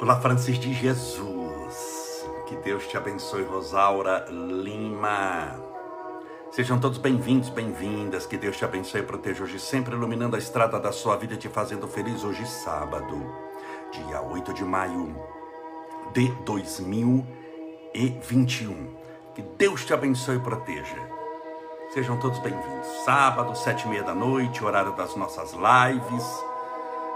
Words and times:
Olá, 0.00 0.20
Francis 0.20 0.58
de 0.58 0.74
Jesus. 0.74 2.28
Que 2.46 2.56
Deus 2.56 2.84
te 2.88 2.96
abençoe, 2.96 3.44
Rosaura 3.44 4.26
Lima. 4.28 5.54
Sejam 6.50 6.80
todos 6.80 6.98
bem-vindos, 6.98 7.48
bem-vindas. 7.48 8.26
Que 8.26 8.36
Deus 8.36 8.56
te 8.56 8.64
abençoe 8.64 9.02
e 9.02 9.04
proteja 9.04 9.44
hoje, 9.44 9.60
sempre 9.60 9.94
iluminando 9.94 10.34
a 10.34 10.38
estrada 10.38 10.80
da 10.80 10.90
sua 10.90 11.16
vida 11.16 11.34
e 11.34 11.36
te 11.36 11.48
fazendo 11.48 11.86
feliz 11.86 12.24
hoje, 12.24 12.44
sábado, 12.44 13.24
dia 13.92 14.20
8 14.20 14.52
de 14.52 14.64
maio 14.64 15.14
de 16.12 16.26
2021. 16.44 18.96
Que 19.32 19.42
Deus 19.42 19.84
te 19.84 19.94
abençoe 19.94 20.34
e 20.36 20.40
proteja. 20.40 20.98
Sejam 21.90 22.18
todos 22.18 22.40
bem-vindos. 22.40 22.88
Sábado, 23.04 23.56
sete 23.56 23.86
e 23.86 23.88
meia 23.88 24.02
da 24.02 24.14
noite, 24.14 24.64
horário 24.64 24.96
das 24.96 25.14
nossas 25.14 25.52
lives. 25.52 26.44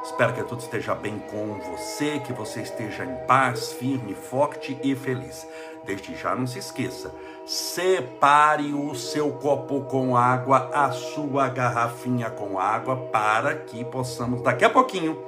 Espero 0.02 0.33
que 0.33 0.43
tudo 0.45 0.61
esteja 0.61 0.95
bem 0.95 1.19
com 1.19 1.59
você, 1.61 2.20
que 2.20 2.33
você 2.33 2.62
esteja 2.62 3.05
em 3.05 3.27
paz, 3.27 3.73
firme, 3.73 4.15
forte 4.15 4.79
e 4.83 4.95
feliz. 4.95 5.47
Desde 5.84 6.15
já 6.15 6.34
não 6.34 6.47
se 6.47 6.59
esqueça, 6.59 7.15
separe 7.47 8.73
o 8.73 8.95
seu 8.95 9.33
copo 9.33 9.83
com 9.83 10.16
água, 10.16 10.70
a 10.73 10.91
sua 10.92 11.48
garrafinha 11.48 12.30
com 12.30 12.59
água, 12.59 12.97
para 12.97 13.55
que 13.55 13.84
possamos 13.84 14.42
daqui 14.42 14.65
a 14.65 14.70
pouquinho 14.70 15.19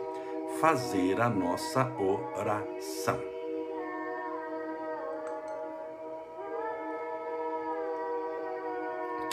fazer 0.61 1.21
a 1.21 1.29
nossa 1.29 1.91
oração. 2.37 3.19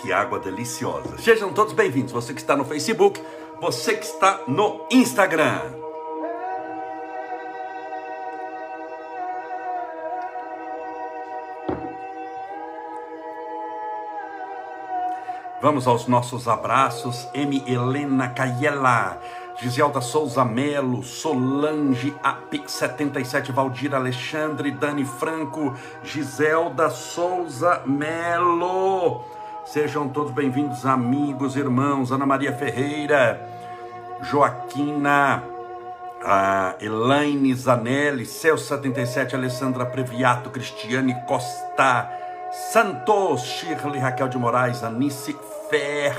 Que 0.02 0.14
água 0.14 0.40
deliciosa. 0.40 1.18
Sejam 1.18 1.52
todos 1.52 1.74
bem-vindos. 1.74 2.12
Você 2.14 2.34
que 2.34 2.40
está 2.40 2.56
no 2.56 2.64
Facebook, 2.64 3.22
você 3.60 3.96
que 3.96 4.06
está 4.06 4.42
no 4.48 4.86
Instagram. 4.92 5.62
Vamos 15.60 15.88
aos 15.88 16.08
nossos 16.08 16.48
abraços. 16.48 17.28
M. 17.34 17.64
Helena 17.66 18.30
Caiela, 18.30 19.20
Giselda 19.60 20.02
Souza 20.02 20.46
Melo, 20.46 21.02
Solange 21.02 22.12
AP77, 22.24 23.52
Valdir 23.52 23.96
Alexandre, 23.96 24.70
Dani 24.70 25.04
Franco, 25.04 25.74
Giselda 26.04 26.92
Souza 26.92 27.82
Melo. 27.88 29.37
Sejam 29.74 30.08
todos 30.08 30.32
bem-vindos, 30.32 30.86
amigos, 30.86 31.58
irmãos. 31.58 32.14
Ana 32.14 32.26
Maria 32.26 32.54
Ferreira, 32.54 33.38
Joaquina, 34.24 35.44
Elaine 36.80 37.54
Zanelli, 37.54 38.26
Celso 38.26 38.66
77, 38.66 39.36
Alessandra 39.36 39.86
Previato, 39.86 40.50
Cristiane 40.52 41.22
Costa, 41.28 42.10
Santos, 42.72 43.42
Shirley 43.44 44.00
Raquel 44.00 44.30
de 44.30 44.38
Moraes, 44.38 44.84
Anice 44.84 45.36
Fer, 45.70 46.16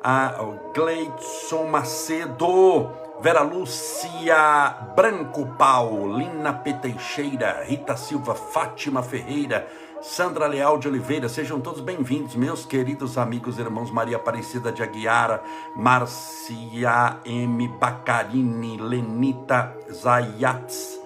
a 0.00 0.36
Gleidson 0.72 1.64
Macedo, 1.64 2.92
Vera 3.20 3.42
Lúcia 3.42 4.76
Branco 4.94 5.46
Paulina 5.58 6.52
P. 6.52 6.72
Teixeira, 6.74 7.64
Rita 7.64 7.96
Silva, 7.96 8.36
Fátima 8.36 9.02
Ferreira, 9.02 9.66
Sandra 10.02 10.48
Leal 10.48 10.78
de 10.78 10.88
Oliveira, 10.88 11.28
sejam 11.28 11.60
todos 11.60 11.80
bem-vindos, 11.80 12.34
meus 12.34 12.66
queridos 12.66 13.16
amigos 13.16 13.56
irmãos 13.60 13.88
Maria 13.92 14.16
Aparecida 14.16 14.72
de 14.72 14.82
Aguiara, 14.82 15.44
Marcia 15.76 17.20
M. 17.24 17.68
Bacarini, 17.78 18.78
Lenita 18.78 19.72
Zayats, 19.92 20.98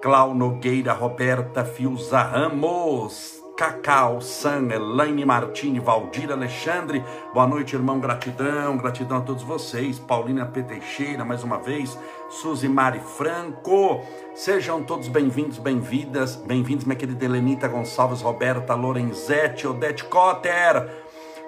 Clau 0.00 0.32
Nogueira, 0.32 0.92
Roberta 0.92 1.64
Fiuza 1.64 2.22
Ramos, 2.22 3.39
Cacau, 3.60 4.22
San, 4.22 4.70
Elaine 4.70 5.22
Martini, 5.26 5.78
Valdir 5.78 6.32
Alexandre, 6.32 7.04
boa 7.34 7.46
noite, 7.46 7.76
irmão, 7.76 8.00
gratidão, 8.00 8.78
gratidão 8.78 9.18
a 9.18 9.20
todos 9.20 9.42
vocês, 9.42 9.98
Paulina 9.98 10.46
P. 10.46 10.62
Teixeira, 10.62 11.26
mais 11.26 11.44
uma 11.44 11.58
vez, 11.58 11.94
Suzy 12.30 12.70
Mari 12.70 13.00
Franco, 13.18 14.00
sejam 14.34 14.82
todos 14.82 15.08
bem-vindos, 15.08 15.58
bem-vindas, 15.58 16.36
bem-vindos, 16.36 16.86
minha 16.86 16.96
querida 16.96 17.22
Helenita 17.22 17.68
Gonçalves, 17.68 18.22
Roberta 18.22 18.74
Lorenzetti, 18.74 19.66
Odete 19.66 20.04
Cotter, 20.04 20.88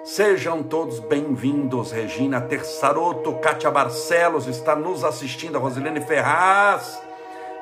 Sejam 0.03 0.61
todos 0.61 0.99
bem-vindos, 0.99 1.91
Regina 1.91 2.41
Terçaroto, 2.41 3.33
Kátia 3.39 3.71
Barcelos 3.71 4.45
está 4.45 4.75
nos 4.75 5.03
assistindo, 5.03 5.55
a 5.55 5.59
Rosilene 5.59 6.01
Ferraz, 6.01 7.01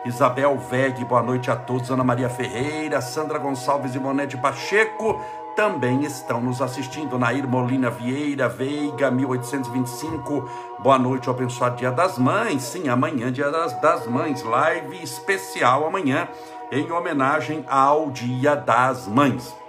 Isabel 0.03 0.57
Veg, 0.57 1.05
boa 1.05 1.21
noite 1.21 1.51
a 1.51 1.55
todos. 1.55 1.91
Ana 1.91 2.03
Maria 2.03 2.29
Ferreira, 2.29 2.99
Sandra 3.01 3.37
Gonçalves 3.37 3.93
e 3.93 3.99
Monete 3.99 4.35
Pacheco 4.35 5.23
também 5.55 6.03
estão 6.03 6.41
nos 6.41 6.61
assistindo. 6.61 7.19
Nair 7.19 7.47
Molina 7.47 7.91
Vieira, 7.91 8.49
Veiga, 8.49 9.11
1825. 9.11 10.49
Boa 10.79 10.97
noite, 10.97 11.29
o 11.29 11.31
abençoado 11.31 11.75
Dia 11.75 11.91
das 11.91 12.17
Mães. 12.17 12.63
Sim, 12.63 12.89
amanhã, 12.89 13.31
Dia 13.31 13.51
das, 13.51 13.79
das 13.79 14.07
Mães. 14.07 14.41
Live 14.41 15.03
especial 15.03 15.85
amanhã, 15.85 16.27
em 16.71 16.91
homenagem 16.91 17.63
ao 17.67 18.09
Dia 18.09 18.55
das 18.55 19.07
Mães. 19.07 19.60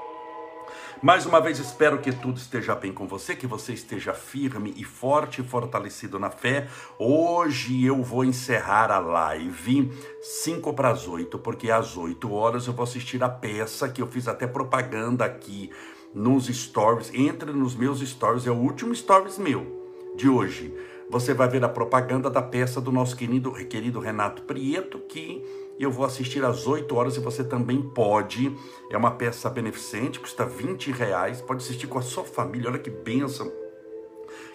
Mais 1.03 1.27
uma 1.27 1.41
vez 1.41 1.59
espero 1.59 1.99
que 1.99 2.13
tudo 2.13 2.39
esteja 2.39 2.77
bem 2.77 2.93
com 2.93 3.09
você, 3.09 3.35
que 3.35 3.45
você 3.45 3.73
esteja 3.73 4.15
firme 4.15 4.73
e 4.77 4.85
forte 4.85 5.43
fortalecido 5.43 6.17
na 6.17 6.31
fé. 6.31 6.69
Hoje 6.97 7.85
eu 7.85 8.01
vou 8.05 8.25
encerrar 8.25 8.89
a 8.89 9.01
live 9.01 9.91
5 10.23 10.73
para 10.75 10.91
as 10.91 11.09
8, 11.09 11.41
porque 11.41 11.73
às 11.73 11.97
8 11.97 12.33
horas 12.33 12.69
eu 12.69 12.73
vou 12.73 12.85
assistir 12.85 13.21
a 13.25 13.29
peça 13.29 13.89
que 13.89 14.01
eu 14.01 14.07
fiz 14.07 14.29
até 14.29 14.47
propaganda 14.47 15.25
aqui 15.25 15.73
nos 16.15 16.47
stories. 16.47 17.11
Entre 17.13 17.51
nos 17.51 17.75
meus 17.75 17.99
stories, 17.99 18.47
é 18.47 18.53
o 18.53 18.57
último 18.57 18.95
stories 18.95 19.39
meu 19.39 19.83
de 20.15 20.29
hoje. 20.29 20.73
Você 21.11 21.35
vai 21.35 21.49
ver 21.49 21.65
a 21.65 21.69
propaganda 21.69 22.31
da 22.31 22.41
peça 22.41 22.81
do 22.81 22.93
nosso 22.93 23.17
querido, 23.17 23.53
querido 23.67 23.99
Renato 23.99 24.43
Prieto, 24.43 25.01
que 25.01 25.43
eu 25.79 25.91
vou 25.91 26.05
assistir 26.05 26.45
às 26.45 26.67
8 26.67 26.95
horas 26.95 27.17
e 27.17 27.21
você 27.21 27.43
também 27.43 27.83
pode. 27.83 28.57
É 28.91 28.97
uma 28.97 29.11
peça 29.11 29.51
beneficente, 29.51 30.21
custa 30.21 30.45
20 30.45 30.93
reais. 30.93 31.41
Pode 31.41 31.63
assistir 31.63 31.87
com 31.87 31.99
a 31.99 32.03
sua 32.03 32.25
família. 32.25 32.71
Olha 32.71 32.79
que 32.79 32.91
bênção. 32.91 33.51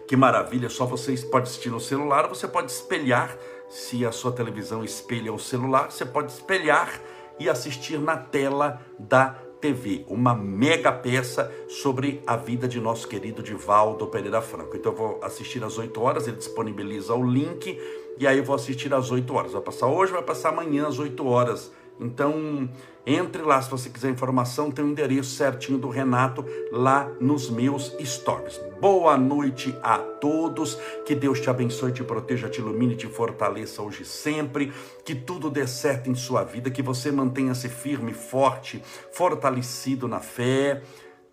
Que 0.07 0.16
maravilha. 0.16 0.69
Só 0.69 0.85
você 0.85 1.16
pode 1.17 1.50
assistir 1.50 1.69
no 1.69 1.79
celular, 1.79 2.28
você 2.28 2.47
pode 2.47 2.72
espelhar. 2.72 3.38
Se 3.69 4.05
a 4.05 4.11
sua 4.13 4.31
televisão 4.31 4.83
espelha 4.83 5.33
o 5.33 5.39
celular, 5.39 5.91
você 5.91 6.05
pode 6.05 6.31
espelhar 6.31 7.01
e 7.38 7.49
assistir 7.49 7.99
na 7.99 8.16
tela 8.16 8.81
da 8.97 9.35
TV, 9.59 10.06
uma 10.07 10.35
mega 10.35 10.91
peça 10.91 11.51
sobre 11.68 12.22
a 12.25 12.35
vida 12.35 12.68
de 12.68 12.79
nosso 12.79 13.07
querido 13.07 13.41
Divaldo 13.41 14.07
Pereira 14.07 14.41
Franco. 14.41 14.75
Então 14.75 14.91
eu 14.91 14.97
vou 14.97 15.19
assistir 15.22 15.63
às 15.63 15.78
8 15.78 16.00
horas, 16.01 16.28
ele 16.28 16.38
disponibiliza 16.38 17.13
o 17.16 17.23
link 17.23 17.79
e 18.19 18.28
aí 18.28 18.38
eu 18.38 18.44
vou 18.44 18.56
assistir 18.56 18.94
às 18.94 19.12
8 19.12 19.34
horas. 19.34 19.51
Vai 19.53 19.62
passar 19.62 19.88
hoje, 19.88 20.12
vai 20.12 20.22
passar 20.22 20.50
amanhã 20.50 20.88
às 20.88 21.00
8 21.00 21.25
horas. 21.25 21.72
Então, 22.00 22.69
entre 23.06 23.41
lá 23.41 23.62
se 23.62 23.69
você 23.69 23.90
quiser 23.90 24.09
informação, 24.09 24.69
tem 24.69 24.84
o 24.84 24.90
endereço 24.90 25.35
certinho 25.35 25.78
do 25.78 25.90
Renato 25.90 26.46
lá 26.72 27.09
nos 27.19 27.50
meus 27.50 27.96
stories. 28.03 28.59
Boa 28.80 29.18
noite 29.18 29.75
a 29.81 29.97
todos. 29.97 30.75
Que 31.06 31.16
Deus 31.16 31.40
te 31.40 31.50
abençoe, 31.50 31.91
te 31.91 32.03
proteja, 32.03 32.50
te 32.50 32.59
ilumine, 32.59 32.96
te 32.96 33.08
fortaleça 33.08 33.81
hoje 33.81 34.03
e 34.03 34.06
sempre. 34.06 34.72
Que 35.03 35.16
tudo 35.16 35.50
dê 35.50 35.66
certo 35.66 36.09
em 36.09 36.16
sua 36.16 36.44
vida, 36.44 36.69
que 36.69 36.81
você 36.81 37.12
mantenha-se 37.12 37.69
firme, 37.69 38.14
forte, 38.14 38.84
fortalecido 39.11 40.08
na 40.08 40.20
fé 40.20 40.84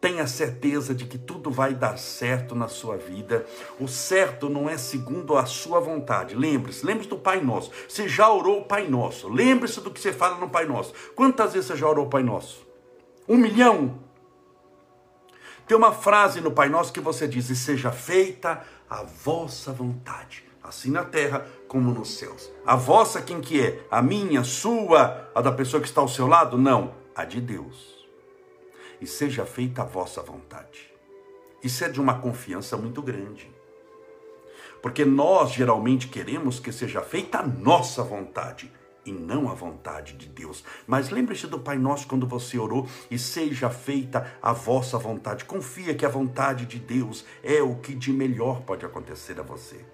Tenha 0.04 0.26
certeza 0.26 0.94
de 0.94 1.06
que 1.06 1.16
tudo 1.16 1.50
vai 1.50 1.72
dar 1.72 1.96
certo 1.96 2.54
na 2.54 2.68
sua 2.68 2.94
vida. 2.94 3.46
O 3.80 3.88
certo 3.88 4.50
não 4.50 4.68
é 4.68 4.76
segundo 4.76 5.34
a 5.34 5.46
sua 5.46 5.80
vontade. 5.80 6.34
Lembre-se, 6.34 6.84
lembre-se 6.84 7.08
do 7.08 7.16
Pai 7.16 7.40
Nosso. 7.40 7.70
Você 7.88 8.06
já 8.06 8.30
orou 8.30 8.60
o 8.60 8.64
Pai 8.66 8.86
Nosso. 8.86 9.30
Lembre-se 9.30 9.80
do 9.80 9.90
que 9.90 9.98
você 9.98 10.12
fala 10.12 10.36
no 10.36 10.50
Pai 10.50 10.66
Nosso. 10.66 10.92
Quantas 11.14 11.54
vezes 11.54 11.68
você 11.68 11.76
já 11.78 11.88
orou 11.88 12.04
o 12.04 12.10
Pai 12.10 12.22
Nosso? 12.22 12.66
Um 13.26 13.38
milhão? 13.38 13.98
Tem 15.66 15.74
uma 15.74 15.92
frase 15.92 16.38
no 16.42 16.50
Pai 16.50 16.68
Nosso 16.68 16.92
que 16.92 17.00
você 17.00 17.26
diz: 17.26 17.48
e 17.48 17.56
seja 17.56 17.90
feita 17.90 18.62
a 18.90 19.02
vossa 19.04 19.72
vontade, 19.72 20.44
assim 20.62 20.90
na 20.90 21.06
terra 21.06 21.46
como 21.66 21.94
nos 21.94 22.18
céus. 22.18 22.52
A 22.66 22.76
vossa 22.76 23.22
quem 23.22 23.40
que 23.40 23.58
é? 23.58 23.80
A 23.90 24.02
minha, 24.02 24.44
sua, 24.44 25.30
a 25.34 25.40
da 25.40 25.50
pessoa 25.50 25.80
que 25.80 25.88
está 25.88 26.02
ao 26.02 26.08
seu 26.08 26.26
lado? 26.26 26.58
Não, 26.58 26.92
a 27.16 27.24
de 27.24 27.40
Deus 27.40 28.03
e 29.00 29.06
seja 29.06 29.44
feita 29.44 29.82
a 29.82 29.85
vossa 29.85 30.23
vontade. 30.23 30.93
Isso 31.62 31.85
é 31.85 31.88
de 31.88 32.00
uma 32.00 32.19
confiança 32.20 32.76
muito 32.76 33.00
grande. 33.00 33.50
Porque 34.82 35.05
nós 35.05 35.52
geralmente 35.52 36.08
queremos 36.08 36.61
que 36.61 36.70
seja 36.70 37.00
feita 37.00 37.38
a 37.38 37.46
nossa 37.46 38.02
vontade 38.02 38.70
e 39.06 39.12
não 39.12 39.50
a 39.50 39.55
vontade 39.55 40.14
de 40.14 40.29
Deus. 40.29 40.64
Mas 40.87 41.11
lembre-se 41.11 41.46
do 41.46 41.58
Pai 41.58 41.79
Nosso 41.79 42.06
quando 42.06 42.26
você 42.26 42.58
orou 42.58 42.87
e 43.11 43.19
seja 43.19 43.70
feita 43.70 44.35
a 44.43 44.52
vossa 44.52 44.99
vontade. 44.99 45.44
Confia 45.44 45.94
que 45.94 46.05
a 46.05 46.08
vontade 46.08 46.67
de 46.67 46.79
Deus 46.79 47.25
é 47.43 47.62
o 47.62 47.76
que 47.76 47.94
de 47.94 48.12
melhor 48.12 48.62
pode 48.62 48.85
acontecer 48.85 49.38
a 49.38 49.43
você. 49.43 49.85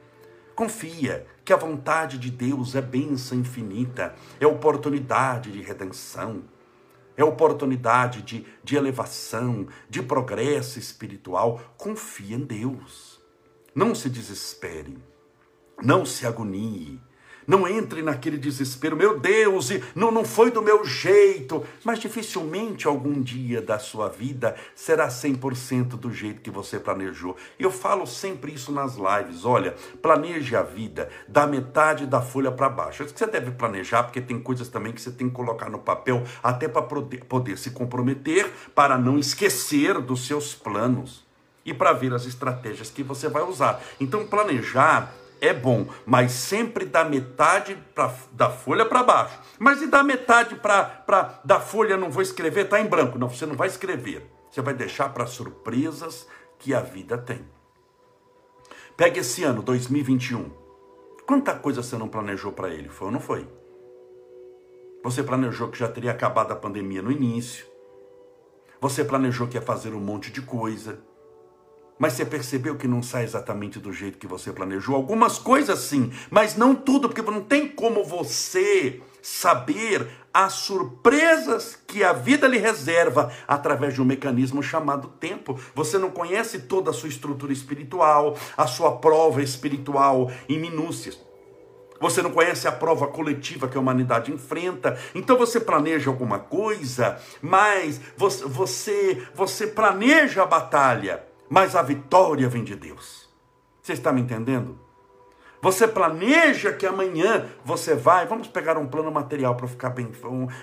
Confia 0.55 1.27
que 1.45 1.53
a 1.53 1.57
vontade 1.57 2.19
de 2.19 2.31
Deus 2.31 2.75
é 2.75 2.83
bênção 2.83 3.39
infinita, 3.39 4.15
é 4.39 4.47
oportunidade 4.47 5.51
de 5.51 5.63
redenção, 5.63 6.43
é 7.17 7.25
oportunidade 7.25 8.23
de, 8.23 8.47
de 8.63 8.77
elevação, 8.77 9.67
de 9.89 10.03
progresso 10.03 10.79
espiritual. 10.79 11.61
Confia 11.77 12.37
em 12.37 12.45
Deus. 12.45 13.21
Não 13.75 13.95
se 13.95 14.11
desespere, 14.11 14.99
não 15.83 16.05
se 16.05 16.27
agonie 16.27 17.01
não 17.51 17.67
entre 17.67 18.01
naquele 18.01 18.39
desespero, 18.39 18.97
meu 18.97 19.19
Deus, 19.19 19.71
não, 19.93 20.13
não 20.13 20.25
foi 20.25 20.53
do 20.53 20.63
meu 20.63 20.85
jeito. 20.85 21.67
Mas 21.83 21.99
dificilmente 21.99 22.87
algum 22.87 23.21
dia 23.21 23.61
da 23.61 23.77
sua 23.77 24.09
vida 24.09 24.55
será 24.73 25.09
100% 25.09 25.89
do 25.97 26.13
jeito 26.13 26.43
que 26.43 26.51
você 26.51 26.79
planejou. 26.79 27.37
Eu 27.59 27.73
falo 27.73 28.07
sempre 28.07 28.53
isso 28.55 28.71
nas 28.71 28.95
lives. 28.95 29.45
Olha, 29.45 29.75
planeje 30.01 30.55
a 30.55 30.63
vida 30.63 31.09
da 31.27 31.45
metade 31.45 32.07
da 32.07 32.23
folha 32.23 32.53
para 32.53 32.69
baixo. 32.69 33.03
Isso 33.03 33.13
que 33.13 33.19
você 33.19 33.27
deve 33.27 33.51
planejar, 33.51 34.05
porque 34.05 34.21
tem 34.21 34.39
coisas 34.39 34.69
também 34.69 34.93
que 34.93 35.03
você 35.03 35.11
tem 35.11 35.29
que 35.29 35.35
colocar 35.35 35.69
no 35.69 35.81
papel, 35.81 36.23
até 36.41 36.69
para 36.69 36.83
poder 36.83 37.59
se 37.59 37.73
comprometer, 37.73 38.49
para 38.77 38.97
não 38.97 39.19
esquecer 39.19 40.01
dos 40.01 40.25
seus 40.25 40.55
planos 40.55 41.27
e 41.67 41.75
para 41.75 41.93
ver 41.93 42.15
as 42.15 42.27
estratégias 42.27 42.91
que 42.91 43.03
você 43.03 43.29
vai 43.29 43.43
usar. 43.43 43.83
Então, 43.99 44.25
planejar 44.25 45.13
é 45.41 45.55
bom, 45.55 45.87
mas 46.05 46.33
sempre 46.33 46.85
da 46.85 47.05
metade 47.05 47.77
pra, 47.95 48.15
da 48.33 48.51
folha 48.51 48.85
para 48.85 49.03
baixo. 49.03 49.39
Mas 49.59 49.81
e 49.81 49.87
da 49.87 50.03
metade 50.03 50.57
para 50.57 51.41
da 51.45 51.59
folha 51.59 51.97
não 51.97 52.11
vou 52.11 52.23
escrever, 52.23 52.67
está 52.67 52.81
em 52.81 52.87
branco. 52.87 53.19
Não, 53.19 53.29
você 53.29 53.47
não 53.47 53.57
vai 53.57 53.69
escrever. 53.69 54.31
Você 54.51 54.61
vai 54.61 54.75
deixar 54.75 55.09
para 55.11 55.27
surpresas 55.27 56.27
que 56.59 56.75
a 56.75 56.81
vida 56.81 57.17
tem. 57.17 57.45
Pega 58.97 59.21
esse 59.21 59.43
ano, 59.43 59.63
2021. 59.63 60.51
Quanta 61.27 61.55
coisa 61.55 61.83
você 61.83 61.97
não 61.97 62.09
planejou 62.09 62.53
para 62.53 62.69
ele? 62.69 62.89
Foi 62.89 63.07
ou 63.07 63.13
não 63.13 63.21
foi? 63.21 63.49
Você 65.03 65.23
planejou 65.23 65.69
que 65.69 65.79
já 65.79 65.89
teria 65.89 66.11
acabado 66.11 66.53
a 66.53 66.57
pandemia 66.57 67.01
no 67.01 67.11
início. 67.11 67.65
Você 68.81 69.05
planejou 69.05 69.47
que 69.47 69.57
ia 69.57 69.63
fazer 69.63 69.95
um 69.95 70.01
monte 70.01 70.31
de 70.31 70.43
coisa 70.43 71.01
mas 72.01 72.15
você 72.15 72.25
percebeu 72.25 72.77
que 72.77 72.89
não 72.89 73.03
sai 73.03 73.25
exatamente 73.25 73.79
do 73.79 73.93
jeito 73.93 74.17
que 74.17 74.27
você 74.27 74.51
planejou? 74.51 74.97
Algumas 74.97 75.39
coisas 75.39 75.81
sim, 75.81 76.11
mas 76.31 76.57
não 76.57 76.75
tudo, 76.75 77.11
porque 77.11 77.21
não 77.21 77.43
tem 77.43 77.69
como 77.69 78.03
você 78.03 79.03
saber 79.21 80.09
as 80.33 80.55
surpresas 80.55 81.79
que 81.87 82.03
a 82.03 82.15
vida 82.15 82.49
lhe 82.49 82.57
reserva 82.57 83.31
através 83.47 83.93
de 83.93 84.01
um 84.01 84.07
mecanismo 84.07 84.63
chamado 84.63 85.09
tempo. 85.09 85.61
Você 85.75 85.99
não 85.99 86.11
conhece 86.11 86.61
toda 86.61 86.91
a 86.91 86.95
sua 86.95 87.11
estrutura 87.11 87.53
espiritual, 87.53 88.35
a 88.57 88.67
sua 88.67 88.97
prova 88.97 89.43
espiritual 89.43 90.31
em 90.49 90.59
minúcias. 90.59 91.21
Você 92.01 92.23
não 92.23 92.31
conhece 92.31 92.67
a 92.67 92.73
prova 92.73 93.09
coletiva 93.09 93.69
que 93.69 93.77
a 93.77 93.81
humanidade 93.81 94.33
enfrenta. 94.33 94.99
Então 95.15 95.37
você 95.37 95.61
planeja 95.61 96.09
alguma 96.09 96.39
coisa, 96.39 97.21
mas 97.43 98.01
você, 98.17 98.43
você, 98.47 99.23
você 99.35 99.67
planeja 99.67 100.45
a 100.45 100.47
batalha 100.47 101.29
mas 101.51 101.75
a 101.75 101.83
vitória 101.83 102.49
vem 102.49 102.63
de 102.63 102.77
Deus. 102.77 103.29
Você 103.83 103.95
está 103.95 104.13
me 104.13 104.21
entendendo? 104.21 104.79
Você 105.61 105.87
planeja 105.87 106.73
que 106.73 106.87
amanhã 106.87 107.47
você 107.65 107.95
vai, 107.95 108.25
vamos 108.25 108.49
pegar 108.49 108.79
um 108.79 108.87
plano 108.87 109.11
material 109.11 109.57
para 109.57 109.69
ficar 109.69 109.91
bem. 109.91 110.11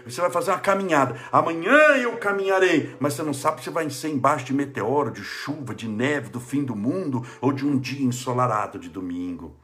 Você 0.06 0.22
vai 0.22 0.31
fazer 0.31 0.50
uma 0.51 0.60
caminhada. 0.60 1.16
Amanhã 1.31 1.78
eu 1.98 2.18
caminharei, 2.18 2.95
mas 3.00 3.13
você 3.13 3.22
não 3.22 3.34
sabe 3.34 3.62
se 3.62 3.69
vai 3.69 3.88
ser 3.89 4.10
embaixo 4.10 4.45
de 4.45 4.54
meteoro, 4.54 5.12
de 5.12 5.24
chuva, 5.24 5.75
de 5.75 5.88
neve, 5.88 6.30
do 6.30 6.39
fim 6.39 6.63
do 6.63 6.75
mundo 6.75 7.24
ou 7.42 7.51
de 7.51 7.66
um 7.66 7.78
dia 7.78 8.04
ensolarado 8.04 8.80
de 8.80 8.89
domingo. 8.89 9.56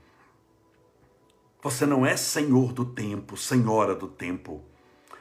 Você 1.63 1.85
não 1.85 2.05
é 2.05 2.17
senhor 2.17 2.73
do 2.73 2.85
tempo, 2.85 3.37
senhora 3.37 3.95
do 3.95 4.07
tempo. 4.07 4.61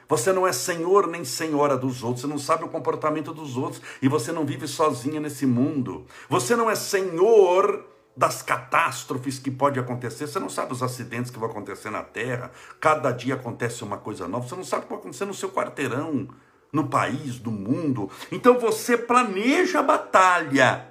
Você 0.07 0.31
não 0.31 0.45
é 0.45 0.51
senhor 0.51 1.07
nem 1.07 1.23
senhora 1.23 1.77
dos 1.77 2.03
outros, 2.03 2.21
você 2.21 2.27
não 2.27 2.37
sabe 2.37 2.63
o 2.63 2.69
comportamento 2.69 3.33
dos 3.33 3.57
outros 3.57 3.81
e 4.01 4.07
você 4.07 4.31
não 4.31 4.45
vive 4.45 4.67
sozinha 4.67 5.19
nesse 5.19 5.45
mundo. 5.45 6.05
Você 6.29 6.55
não 6.55 6.69
é 6.69 6.75
senhor 6.75 7.85
das 8.15 8.41
catástrofes 8.41 9.39
que 9.39 9.49
pode 9.49 9.79
acontecer, 9.79 10.27
você 10.27 10.39
não 10.39 10.49
sabe 10.49 10.71
os 10.71 10.83
acidentes 10.83 11.31
que 11.31 11.39
vão 11.39 11.49
acontecer 11.49 11.89
na 11.89 12.03
terra. 12.03 12.51
Cada 12.79 13.11
dia 13.11 13.33
acontece 13.33 13.83
uma 13.83 13.97
coisa 13.97 14.27
nova, 14.27 14.47
você 14.47 14.55
não 14.55 14.63
sabe 14.63 14.83
o 14.83 14.85
que 14.85 14.89
vai 14.91 14.99
acontecer 14.99 15.25
no 15.25 15.33
seu 15.33 15.49
quarteirão, 15.49 16.27
no 16.71 16.87
país, 16.87 17.39
no 17.39 17.51
mundo. 17.51 18.09
Então 18.31 18.59
você 18.59 18.97
planeja 18.97 19.79
a 19.79 19.83
batalha, 19.83 20.87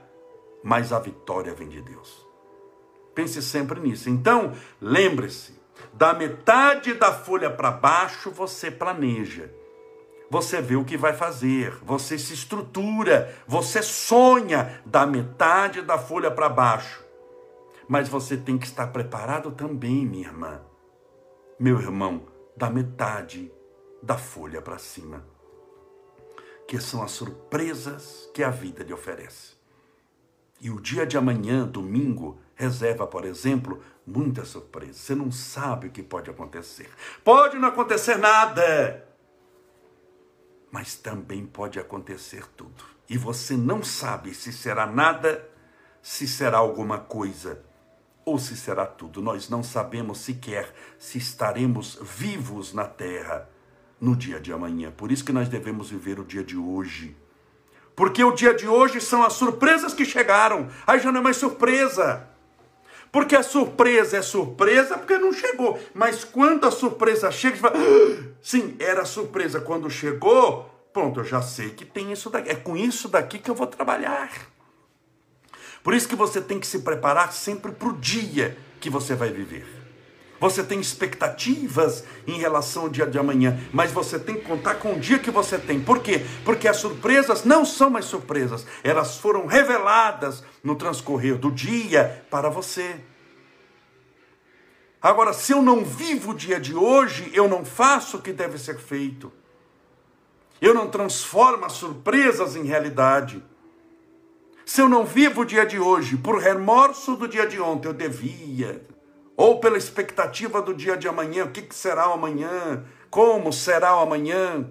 mas 0.64 0.92
a 0.92 0.98
vitória 0.98 1.54
vem 1.54 1.68
de 1.68 1.80
Deus. 1.80 2.26
Pense 3.14 3.42
sempre 3.42 3.78
nisso. 3.78 4.08
Então, 4.08 4.52
lembre-se, 4.80 5.61
da 5.92 6.14
metade 6.14 6.94
da 6.94 7.12
folha 7.12 7.50
para 7.50 7.70
baixo, 7.70 8.30
você 8.30 8.70
planeja. 8.70 9.50
Você 10.30 10.62
vê 10.62 10.76
o 10.76 10.84
que 10.84 10.96
vai 10.96 11.12
fazer, 11.12 11.76
você 11.82 12.18
se 12.18 12.32
estrutura, 12.32 13.36
você 13.46 13.82
sonha 13.82 14.80
da 14.86 15.06
metade 15.06 15.82
da 15.82 15.98
folha 15.98 16.30
para 16.30 16.48
baixo. 16.48 17.04
Mas 17.86 18.08
você 18.08 18.36
tem 18.36 18.56
que 18.56 18.64
estar 18.64 18.86
preparado 18.86 19.50
também, 19.50 20.06
minha 20.06 20.26
irmã, 20.26 20.62
meu 21.58 21.78
irmão, 21.78 22.26
da 22.56 22.70
metade 22.70 23.52
da 24.02 24.16
folha 24.16 24.62
para 24.62 24.78
cima, 24.78 25.22
que 26.66 26.80
são 26.80 27.02
as 27.02 27.10
surpresas 27.10 28.30
que 28.32 28.42
a 28.42 28.50
vida 28.50 28.82
lhe 28.82 28.92
oferece. 28.92 29.54
E 30.60 30.70
o 30.70 30.80
dia 30.80 31.04
de 31.04 31.18
amanhã, 31.18 31.66
domingo, 31.66 32.40
reserva, 32.62 33.06
por 33.06 33.24
exemplo, 33.24 33.82
muita 34.06 34.44
surpresa. 34.44 34.94
Você 34.94 35.14
não 35.14 35.32
sabe 35.32 35.88
o 35.88 35.90
que 35.90 36.02
pode 36.02 36.30
acontecer. 36.30 36.88
Pode 37.24 37.58
não 37.58 37.68
acontecer 37.68 38.16
nada, 38.16 39.04
mas 40.70 40.94
também 40.94 41.44
pode 41.44 41.80
acontecer 41.80 42.46
tudo. 42.56 42.84
E 43.08 43.18
você 43.18 43.56
não 43.56 43.82
sabe 43.82 44.32
se 44.32 44.52
será 44.52 44.86
nada, 44.86 45.44
se 46.00 46.26
será 46.28 46.58
alguma 46.58 46.98
coisa 46.98 47.62
ou 48.24 48.38
se 48.38 48.56
será 48.56 48.86
tudo. 48.86 49.20
Nós 49.20 49.48
não 49.48 49.62
sabemos 49.62 50.18
sequer 50.18 50.72
se 50.98 51.18
estaremos 51.18 51.98
vivos 52.00 52.72
na 52.72 52.84
terra 52.84 53.50
no 54.00 54.14
dia 54.14 54.38
de 54.38 54.52
amanhã. 54.52 54.92
Por 54.92 55.10
isso 55.10 55.24
que 55.24 55.32
nós 55.32 55.48
devemos 55.48 55.90
viver 55.90 56.20
o 56.20 56.24
dia 56.24 56.44
de 56.44 56.56
hoje. 56.56 57.16
Porque 57.96 58.22
o 58.22 58.32
dia 58.32 58.54
de 58.54 58.66
hoje 58.68 59.00
são 59.00 59.22
as 59.22 59.32
surpresas 59.32 59.92
que 59.92 60.04
chegaram. 60.04 60.68
Aí 60.86 61.00
já 61.00 61.10
não 61.10 61.20
é 61.20 61.22
mais 61.22 61.36
surpresa. 61.36 62.31
Porque 63.12 63.36
a 63.36 63.42
surpresa 63.42 64.16
é 64.16 64.22
surpresa 64.22 64.96
porque 64.96 65.18
não 65.18 65.34
chegou. 65.34 65.78
Mas 65.92 66.24
quando 66.24 66.66
a 66.66 66.70
surpresa 66.70 67.30
chega, 67.30 67.56
você 67.56 67.60
fala, 67.60 67.74
ah, 67.76 68.24
sim, 68.40 68.74
era 68.78 69.04
surpresa. 69.04 69.60
Quando 69.60 69.90
chegou, 69.90 70.70
pronto, 70.94 71.20
eu 71.20 71.24
já 71.24 71.42
sei 71.42 71.68
que 71.70 71.84
tem 71.84 72.10
isso 72.10 72.30
daqui. 72.30 72.48
É 72.48 72.54
com 72.54 72.74
isso 72.74 73.08
daqui 73.08 73.38
que 73.38 73.50
eu 73.50 73.54
vou 73.54 73.66
trabalhar. 73.66 74.30
Por 75.84 75.92
isso 75.92 76.08
que 76.08 76.16
você 76.16 76.40
tem 76.40 76.58
que 76.58 76.66
se 76.66 76.78
preparar 76.78 77.34
sempre 77.34 77.72
para 77.72 77.88
o 77.88 77.92
dia 77.92 78.56
que 78.80 78.88
você 78.88 79.14
vai 79.14 79.30
viver. 79.30 79.81
Você 80.42 80.64
tem 80.64 80.80
expectativas 80.80 82.02
em 82.26 82.36
relação 82.36 82.82
ao 82.82 82.88
dia 82.88 83.06
de 83.06 83.16
amanhã, 83.16 83.60
mas 83.72 83.92
você 83.92 84.18
tem 84.18 84.34
que 84.34 84.40
contar 84.40 84.74
com 84.74 84.94
o 84.94 84.98
dia 84.98 85.16
que 85.16 85.30
você 85.30 85.56
tem. 85.56 85.80
Por 85.80 86.00
quê? 86.00 86.26
Porque 86.44 86.66
as 86.66 86.78
surpresas 86.78 87.44
não 87.44 87.64
são 87.64 87.88
mais 87.88 88.06
surpresas, 88.06 88.66
elas 88.82 89.18
foram 89.18 89.46
reveladas 89.46 90.42
no 90.60 90.74
transcorrer 90.74 91.38
do 91.38 91.48
dia 91.48 92.26
para 92.28 92.48
você. 92.48 92.96
Agora, 95.00 95.32
se 95.32 95.52
eu 95.52 95.62
não 95.62 95.84
vivo 95.84 96.32
o 96.32 96.34
dia 96.34 96.58
de 96.58 96.74
hoje, 96.74 97.30
eu 97.32 97.46
não 97.46 97.64
faço 97.64 98.16
o 98.16 98.20
que 98.20 98.32
deve 98.32 98.58
ser 98.58 98.80
feito. 98.80 99.32
Eu 100.60 100.74
não 100.74 100.90
transformo 100.90 101.64
as 101.64 101.74
surpresas 101.74 102.56
em 102.56 102.64
realidade. 102.64 103.40
Se 104.66 104.80
eu 104.80 104.88
não 104.88 105.04
vivo 105.04 105.42
o 105.42 105.44
dia 105.44 105.64
de 105.64 105.78
hoje 105.78 106.16
por 106.16 106.40
remorso 106.40 107.14
do 107.14 107.28
dia 107.28 107.46
de 107.46 107.60
ontem, 107.60 107.86
eu 107.86 107.94
devia, 107.94 108.82
ou 109.42 109.58
pela 109.58 109.76
expectativa 109.76 110.62
do 110.62 110.72
dia 110.72 110.96
de 110.96 111.08
amanhã, 111.08 111.46
o 111.46 111.50
que, 111.50 111.74
será 111.74 112.08
o 112.08 112.12
amanhã, 112.12 112.84
como 113.10 113.52
será 113.52 113.96
o 113.96 113.98
amanhã. 113.98 114.70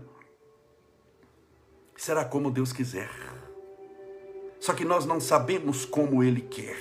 Será 1.97 2.23
como 2.23 2.49
Deus 2.49 2.71
quiser. 2.71 3.11
Só 4.61 4.73
que 4.73 4.85
nós 4.85 5.05
não 5.05 5.19
sabemos 5.19 5.83
como 5.83 6.23
Ele 6.23 6.39
quer. 6.39 6.77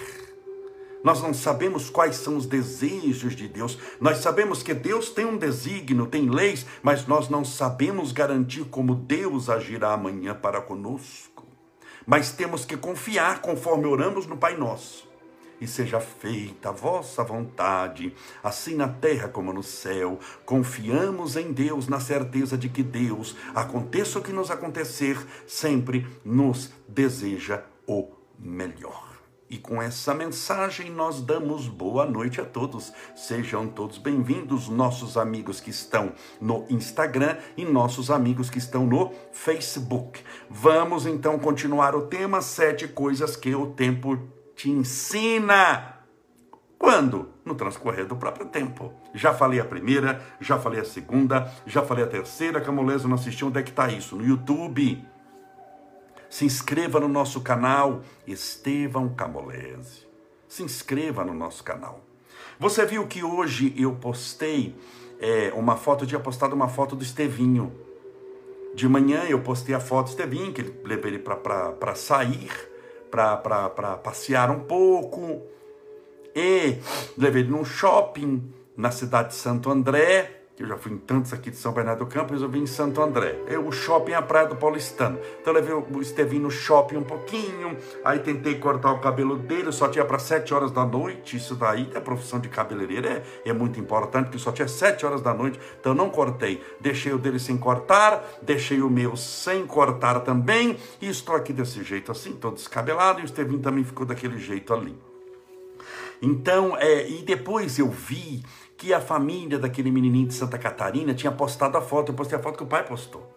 Nós 1.03 1.21
não 1.21 1.35
sabemos 1.35 1.91
quais 1.91 2.15
são 2.15 2.37
os 2.37 2.47
desejos 2.47 3.35
de 3.35 3.49
Deus. 3.49 3.77
Nós 4.01 4.19
sabemos 4.19 4.63
que 4.63 4.73
Deus 4.73 5.11
tem 5.11 5.25
um 5.25 5.37
desígnio, 5.37 6.07
tem 6.07 6.31
leis, 6.31 6.65
mas 6.85 7.09
nós 7.09 7.29
não 7.29 7.45
sabemos 7.45 8.13
garantir 8.13 8.67
como 8.67 8.95
Deus 8.95 9.51
agirá 9.51 9.95
amanhã 9.95 10.33
para 10.33 10.61
conosco. 10.61 11.45
Mas 12.07 12.31
temos 12.31 12.65
que 12.65 12.77
confiar 12.77 13.43
conforme 13.43 13.87
oramos 13.89 14.29
no 14.29 14.37
Pai 14.37 14.57
Nosso 14.57 15.10
e 15.61 15.67
seja 15.67 16.01
feita 16.01 16.71
a 16.71 16.73
vossa 16.73 17.23
vontade, 17.23 18.15
assim 18.43 18.75
na 18.75 18.89
terra 18.89 19.29
como 19.29 19.53
no 19.53 19.63
céu. 19.63 20.19
Confiamos 20.45 21.37
em 21.37 21.53
Deus 21.53 21.87
na 21.87 22.01
certeza 22.01 22.57
de 22.57 22.69
que 22.69 22.83
Deus, 22.83 23.37
aconteça 23.55 24.19
o 24.19 24.23
que 24.23 24.33
nos 24.33 24.51
acontecer, 24.51 25.19
sempre 25.47 26.07
nos 26.25 26.73
deseja 26.89 27.63
o 27.87 28.09
melhor. 28.39 29.11
E 29.51 29.59
com 29.59 29.83
essa 29.83 30.15
mensagem 30.15 30.93
nós 30.93 31.21
damos 31.21 31.67
boa 31.67 32.07
noite 32.07 32.41
a 32.41 32.45
todos. 32.45 32.93
Sejam 33.17 33.67
todos 33.67 33.99
bem-vindos, 33.99 34.69
nossos 34.69 35.17
amigos 35.17 35.61
que 35.61 35.71
estão 35.71 36.13
no 36.41 36.65
Instagram 36.71 37.37
e 37.57 37.65
nossos 37.65 38.13
amigos 38.13 38.49
que 38.49 38.59
estão 38.59 38.87
no 38.87 39.11
Facebook. 39.33 40.23
Vamos 40.49 41.05
então 41.05 41.37
continuar 41.37 41.97
o 41.97 42.03
tema 42.03 42.41
Sete 42.41 42.87
coisas 42.87 43.35
que 43.35 43.53
o 43.53 43.67
tempo 43.73 44.21
te 44.61 44.71
ensina. 44.71 45.97
Quando? 46.79 47.31
No 47.47 47.55
transcorrer 47.55 48.07
do 48.07 48.15
próprio 48.15 48.47
tempo. 48.47 48.93
Já 49.15 49.33
falei 49.33 49.59
a 49.59 49.65
primeira, 49.65 50.21
já 50.39 50.59
falei 50.59 50.81
a 50.81 50.85
segunda, 50.85 51.51
já 51.67 51.83
falei 51.83 52.05
a 52.05 52.07
terceira. 52.07 52.61
Camolese 52.61 53.07
não 53.07 53.15
assistiu, 53.15 53.47
onde 53.47 53.59
é 53.59 53.63
que 53.63 53.71
está 53.71 53.89
isso? 53.89 54.17
No 54.17 54.25
YouTube. 54.25 55.03
Se 56.29 56.45
inscreva 56.45 57.01
no 57.01 57.09
nosso 57.09 57.41
canal 57.41 58.03
Estevão 58.27 59.09
Camolese. 59.09 60.07
Se 60.47 60.63
inscreva 60.63 61.25
no 61.25 61.33
nosso 61.33 61.65
canal. 61.65 62.05
Você 62.59 62.85
viu 62.85 63.07
que 63.07 63.25
hoje 63.25 63.75
eu 63.79 63.95
postei 63.95 64.77
é, 65.19 65.51
uma 65.57 65.77
foto, 65.77 66.05
eu 66.05 66.09
tinha 66.09 66.21
postado 66.21 66.55
uma 66.55 66.69
foto 66.69 66.95
do 66.95 67.03
Estevinho. 67.03 67.73
De 68.75 68.87
manhã 68.87 69.25
eu 69.25 69.41
postei 69.41 69.75
a 69.75 69.81
foto 69.81 70.07
do 70.07 70.11
Estevinho, 70.11 70.53
que 70.53 70.61
ele 70.61 70.81
levei 70.85 71.13
ele 71.13 71.19
para 71.19 71.95
sair, 71.95 72.51
para 73.11 73.97
passear 74.03 74.51
um 74.51 74.61
pouco. 74.61 75.43
E 76.35 76.79
levei 77.19 77.43
ele 77.43 77.51
num 77.51 77.65
shopping 77.65 78.53
na 78.77 78.91
cidade 78.91 79.31
de 79.31 79.35
Santo 79.35 79.71
André 79.71 80.40
eu 80.63 80.69
já 80.69 80.77
fui 80.77 80.93
em 80.93 80.99
tantos 80.99 81.33
aqui 81.33 81.51
de 81.51 81.57
São 81.57 81.73
Bernardo 81.73 82.01
do 82.01 82.07
Campo, 82.07 82.33
resolvi 82.33 82.59
em 82.59 82.67
Santo 82.67 83.01
André. 83.01 83.39
Eu, 83.47 83.67
o 83.67 83.73
shopping 83.73 84.13
é 84.13 84.17
a 84.17 84.23
Praia 84.23 84.47
do 84.47 84.57
Paulistano. 84.57 85.19
Então 85.41 85.55
eu 85.55 85.61
levei 85.61 85.75
o 85.75 86.03
Estevinho 86.03 86.43
no 86.43 86.51
shopping 86.51 86.97
um 86.97 87.03
pouquinho, 87.03 87.79
aí 88.05 88.19
tentei 88.19 88.57
cortar 88.57 88.93
o 88.93 89.01
cabelo 89.01 89.37
dele, 89.37 89.73
só 89.73 89.89
tinha 89.89 90.05
para 90.05 90.19
7 90.19 90.53
horas 90.53 90.71
da 90.71 90.85
noite. 90.85 91.37
Isso 91.37 91.55
daí, 91.55 91.91
a 91.95 92.01
profissão 92.01 92.39
de 92.39 92.49
cabeleireiro 92.49 93.09
é, 93.09 93.23
é 93.45 93.53
muito 93.53 93.81
importante, 93.81 94.27
porque 94.27 94.39
só 94.39 94.53
tinha 94.53 94.69
7 94.69 95.07
horas 95.07 95.23
da 95.23 95.33
noite, 95.33 95.59
então 95.81 95.93
eu 95.93 95.97
não 95.97 96.11
cortei. 96.11 96.63
Deixei 96.79 97.13
o 97.13 97.19
dele 97.19 97.39
sem 97.39 97.57
cortar, 97.57 98.23
deixei 98.43 98.83
o 98.83 98.91
meu 98.91 99.17
sem 99.17 99.67
cortar 99.67 100.21
também, 100.21 100.77
e 101.01 101.09
estou 101.09 101.35
aqui 101.35 101.53
desse 101.53 101.83
jeito 101.83 102.13
assim, 102.13 102.33
todo 102.33 102.55
descabelado, 102.55 103.21
e 103.21 103.23
o 103.23 103.25
Estevinho 103.25 103.61
também 103.61 103.83
ficou 103.83 104.05
daquele 104.05 104.39
jeito 104.39 104.75
ali. 104.75 104.97
Então, 106.23 106.77
é, 106.77 107.09
e 107.09 107.23
depois 107.23 107.79
eu 107.79 107.89
vi 107.89 108.43
que 108.81 108.95
a 108.95 109.01
família 109.01 109.59
daquele 109.59 109.91
menininho 109.91 110.27
de 110.27 110.33
Santa 110.33 110.57
Catarina 110.57 111.13
tinha 111.13 111.31
postado 111.31 111.77
a 111.77 111.83
foto. 111.83 112.13
Eu 112.13 112.17
postei 112.17 112.39
a 112.39 112.43
foto 112.43 112.57
que 112.57 112.63
o 112.63 112.67
pai 112.67 112.83
postou. 112.83 113.31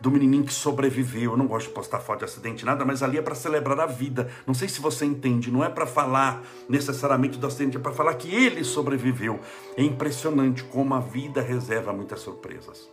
Do 0.00 0.10
menininho 0.10 0.42
que 0.42 0.54
sobreviveu. 0.54 1.32
Eu 1.32 1.36
não 1.36 1.46
gosto 1.46 1.68
de 1.68 1.74
postar 1.74 2.00
foto 2.00 2.20
de 2.20 2.24
acidente, 2.24 2.64
nada, 2.64 2.82
mas 2.82 3.02
ali 3.02 3.18
é 3.18 3.22
para 3.22 3.34
celebrar 3.34 3.78
a 3.78 3.84
vida. 3.84 4.30
Não 4.46 4.54
sei 4.54 4.70
se 4.70 4.80
você 4.80 5.04
entende, 5.04 5.50
não 5.50 5.62
é 5.62 5.68
para 5.68 5.84
falar 5.86 6.42
necessariamente 6.66 7.36
do 7.36 7.46
acidente, 7.46 7.76
é 7.76 7.80
para 7.80 7.92
falar 7.92 8.14
que 8.14 8.34
ele 8.34 8.64
sobreviveu. 8.64 9.38
É 9.76 9.82
impressionante 9.82 10.64
como 10.64 10.94
a 10.94 11.00
vida 11.00 11.42
reserva 11.42 11.92
muitas 11.92 12.20
surpresas. 12.20 12.88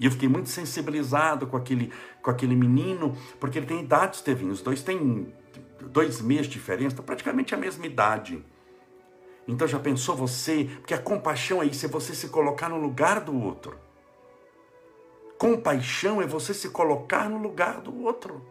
E 0.00 0.06
eu 0.06 0.10
fiquei 0.10 0.28
muito 0.28 0.48
sensibilizado 0.48 1.46
com 1.46 1.56
aquele, 1.56 1.92
com 2.20 2.32
aquele 2.32 2.56
menino, 2.56 3.16
porque 3.38 3.60
ele 3.60 3.66
tem 3.66 3.78
idade, 3.78 4.16
Estevinho. 4.16 4.50
Os 4.50 4.60
dois 4.60 4.82
têm 4.82 5.32
dois 5.82 6.20
meses 6.20 6.46
de 6.46 6.54
diferença, 6.54 7.00
praticamente 7.00 7.54
a 7.54 7.56
mesma 7.56 7.86
idade. 7.86 8.44
Então 9.48 9.66
já 9.66 9.78
pensou 9.78 10.14
você? 10.14 10.68
Porque 10.76 10.92
a 10.92 11.00
compaixão 11.00 11.62
é 11.62 11.66
isso, 11.66 11.86
é 11.86 11.88
você 11.88 12.14
se 12.14 12.28
colocar 12.28 12.68
no 12.68 12.76
lugar 12.76 13.20
do 13.20 13.34
outro. 13.34 13.78
Compaixão 15.38 16.20
é 16.20 16.26
você 16.26 16.52
se 16.52 16.68
colocar 16.68 17.30
no 17.30 17.38
lugar 17.38 17.80
do 17.80 18.04
outro. 18.04 18.44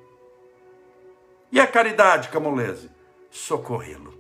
E 1.51 1.60
a 1.60 1.68
caridade, 1.68 2.30
Camolese? 2.30 2.89
Socorrê-lo. 3.30 4.13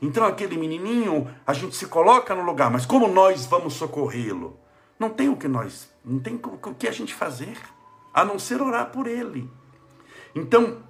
Então 0.00 0.24
aquele 0.24 0.56
menininho, 0.56 1.28
a 1.44 1.52
gente 1.52 1.74
se 1.74 1.86
coloca 1.86 2.34
no 2.34 2.42
lugar, 2.42 2.70
mas 2.70 2.86
como 2.86 3.08
nós 3.08 3.44
vamos 3.46 3.74
socorrê-lo? 3.74 4.56
Não 4.98 5.10
tem 5.10 5.28
o 5.28 5.36
que 5.36 5.48
nós, 5.48 5.90
não 6.04 6.20
tem 6.20 6.40
o 6.42 6.74
que 6.74 6.86
a 6.86 6.92
gente 6.92 7.14
fazer, 7.14 7.58
a 8.14 8.24
não 8.24 8.38
ser 8.38 8.62
orar 8.62 8.90
por 8.90 9.06
ele. 9.06 9.50
Então, 10.34 10.82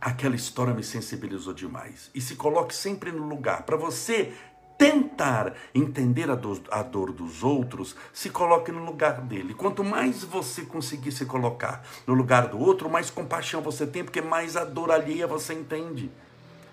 aquela 0.00 0.36
história 0.36 0.74
me 0.74 0.82
sensibilizou 0.82 1.52
demais. 1.52 2.10
E 2.14 2.20
se 2.20 2.36
coloque 2.36 2.74
sempre 2.74 3.10
no 3.10 3.26
lugar. 3.26 3.62
Para 3.62 3.76
você 3.76 4.32
tentar 4.78 5.54
entender 5.74 6.30
a 6.30 6.36
dor, 6.36 6.60
a 6.70 6.82
dor, 6.82 7.12
dos 7.12 7.42
outros, 7.42 7.96
se 8.12 8.30
coloque 8.30 8.70
no 8.70 8.84
lugar 8.84 9.20
dele. 9.22 9.52
Quanto 9.52 9.82
mais 9.82 10.22
você 10.22 10.62
conseguir 10.62 11.10
se 11.10 11.26
colocar 11.26 11.84
no 12.06 12.14
lugar 12.14 12.46
do 12.46 12.58
outro, 12.58 12.88
mais 12.88 13.10
compaixão 13.10 13.60
você 13.60 13.86
tem, 13.86 14.04
porque 14.04 14.22
mais 14.22 14.56
a 14.56 14.64
dor 14.64 14.92
alheia 14.92 15.26
você 15.26 15.52
entende. 15.52 16.10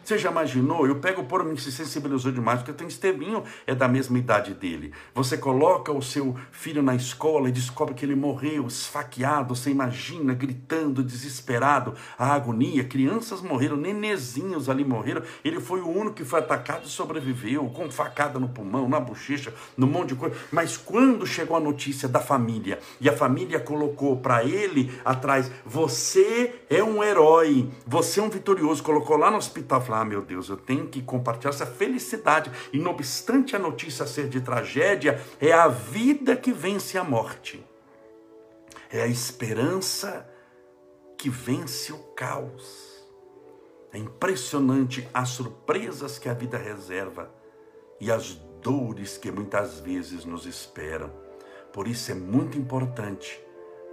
Você 0.05 0.19
já 0.19 0.29
imaginou? 0.29 0.85
Eu 0.85 0.97
pego 0.97 1.23
por 1.23 1.43
mim, 1.43 1.57
se 1.57 1.71
sensibilizou 1.71 2.31
demais, 2.31 2.59
porque 2.59 2.71
tem 2.71 2.87
Estevinho, 2.87 3.43
é 3.65 3.73
da 3.73 3.87
mesma 3.87 4.19
idade 4.19 4.53
dele. 4.53 4.93
Você 5.15 5.35
coloca 5.35 5.91
o 5.91 5.99
seu 5.99 6.35
filho 6.51 6.83
na 6.83 6.93
escola 6.93 7.49
e 7.49 7.51
descobre 7.51 7.95
que 7.95 8.05
ele 8.05 8.13
morreu 8.13 8.67
esfaqueado, 8.67 9.55
você 9.55 9.71
imagina, 9.71 10.35
gritando, 10.35 11.03
desesperado, 11.03 11.95
a 12.19 12.33
agonia. 12.33 12.83
Crianças 12.83 13.41
morreram, 13.41 13.77
nenezinhos 13.77 14.69
ali 14.69 14.85
morreram. 14.85 15.23
Ele 15.43 15.59
foi 15.59 15.81
o 15.81 15.89
único 15.89 16.17
que 16.17 16.23
foi 16.23 16.37
atacado 16.37 16.85
e 16.85 16.87
sobreviveu, 16.87 17.67
com 17.69 17.89
facada 17.89 18.37
no 18.37 18.49
pulmão, 18.49 18.87
na 18.87 18.99
bochecha, 18.99 19.51
no 19.75 19.87
monte 19.87 20.09
de 20.09 20.15
coisa. 20.17 20.35
Mas 20.51 20.77
quando 20.77 21.25
chegou 21.25 21.57
a 21.57 21.59
notícia 21.59 22.07
da 22.07 22.19
família, 22.19 22.77
e 23.01 23.09
a 23.09 23.17
família 23.17 23.59
colocou 23.59 24.17
para 24.17 24.43
ele 24.43 24.93
atrás, 25.03 25.51
você 25.65 26.61
é 26.69 26.83
um 26.83 27.03
herói, 27.03 27.67
você 27.87 28.19
é 28.19 28.23
um 28.23 28.29
vitorioso, 28.29 28.83
colocou 28.83 29.17
lá 29.17 29.31
no 29.31 29.37
hospital, 29.37 29.81
falou, 29.95 30.01
ah, 30.01 30.05
meu 30.05 30.21
Deus, 30.21 30.49
eu 30.49 30.57
tenho 30.57 30.87
que 30.87 31.01
compartilhar 31.01 31.51
essa 31.51 31.65
felicidade. 31.65 32.51
E 32.73 32.77
não 32.77 32.91
obstante 32.91 33.55
a 33.55 33.59
notícia 33.59 34.05
ser 34.05 34.27
de 34.27 34.41
tragédia, 34.41 35.21
é 35.39 35.53
a 35.53 35.67
vida 35.67 36.35
que 36.35 36.51
vence 36.51 36.97
a 36.97 37.03
morte. 37.03 37.65
É 38.91 39.01
a 39.01 39.07
esperança 39.07 40.29
que 41.17 41.29
vence 41.29 41.93
o 41.93 41.97
caos. 42.15 43.05
É 43.93 43.97
impressionante 43.97 45.07
as 45.13 45.29
surpresas 45.29 46.19
que 46.19 46.27
a 46.27 46.33
vida 46.33 46.57
reserva 46.57 47.33
e 47.99 48.11
as 48.11 48.33
dores 48.61 49.17
que 49.17 49.31
muitas 49.31 49.79
vezes 49.79 50.25
nos 50.25 50.45
esperam. 50.45 51.09
Por 51.71 51.87
isso 51.87 52.11
é 52.11 52.15
muito 52.15 52.57
importante, 52.57 53.41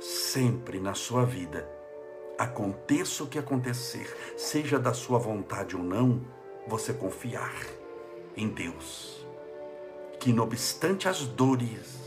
sempre 0.00 0.80
na 0.80 0.94
sua 0.94 1.24
vida, 1.24 1.68
aconteça 2.38 3.24
o 3.24 3.26
que 3.26 3.38
acontecer, 3.38 4.16
seja 4.36 4.78
da 4.78 4.92
sua 4.92 5.18
vontade 5.18 5.76
ou 5.76 5.82
não, 5.82 6.22
você 6.66 6.92
confiar 6.92 7.54
em 8.36 8.48
Deus, 8.48 9.26
que 10.18 10.32
não 10.32 10.44
obstante 10.44 11.08
as 11.08 11.26
dores, 11.26 12.00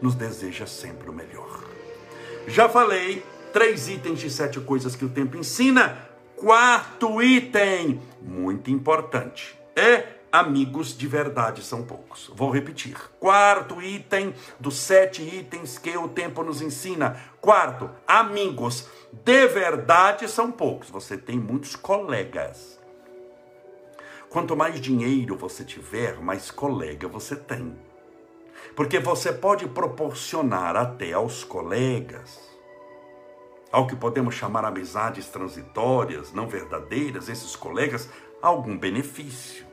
nos 0.00 0.14
deseja 0.14 0.66
sempre 0.66 1.08
o 1.08 1.12
melhor. 1.12 1.64
Já 2.46 2.68
falei 2.68 3.24
três 3.52 3.88
itens 3.88 4.20
de 4.20 4.30
sete 4.30 4.60
coisas 4.60 4.96
que 4.96 5.04
o 5.04 5.08
tempo 5.08 5.36
ensina. 5.36 6.10
Quarto 6.36 7.22
item, 7.22 8.02
muito 8.20 8.70
importante, 8.70 9.58
é 9.76 10.13
amigos 10.34 10.98
de 10.98 11.06
verdade 11.06 11.62
são 11.62 11.84
poucos. 11.84 12.28
Vou 12.34 12.50
repetir. 12.50 12.96
Quarto 13.20 13.80
item 13.80 14.34
dos 14.58 14.76
sete 14.76 15.22
itens 15.22 15.78
que 15.78 15.96
o 15.96 16.08
tempo 16.08 16.42
nos 16.42 16.60
ensina. 16.60 17.16
Quarto, 17.40 17.88
amigos 18.04 18.88
de 19.12 19.46
verdade 19.46 20.28
são 20.28 20.50
poucos. 20.50 20.90
Você 20.90 21.16
tem 21.16 21.38
muitos 21.38 21.76
colegas. 21.76 22.80
Quanto 24.28 24.56
mais 24.56 24.80
dinheiro 24.80 25.36
você 25.36 25.64
tiver, 25.64 26.20
mais 26.20 26.50
colega 26.50 27.06
você 27.06 27.36
tem. 27.36 27.78
Porque 28.74 28.98
você 28.98 29.32
pode 29.32 29.68
proporcionar 29.68 30.74
até 30.74 31.12
aos 31.12 31.44
colegas, 31.44 32.40
ao 33.70 33.86
que 33.86 33.94
podemos 33.94 34.34
chamar 34.34 34.64
amizades 34.64 35.28
transitórias, 35.28 36.32
não 36.32 36.48
verdadeiras, 36.48 37.28
esses 37.28 37.54
colegas, 37.54 38.08
algum 38.42 38.76
benefício. 38.76 39.63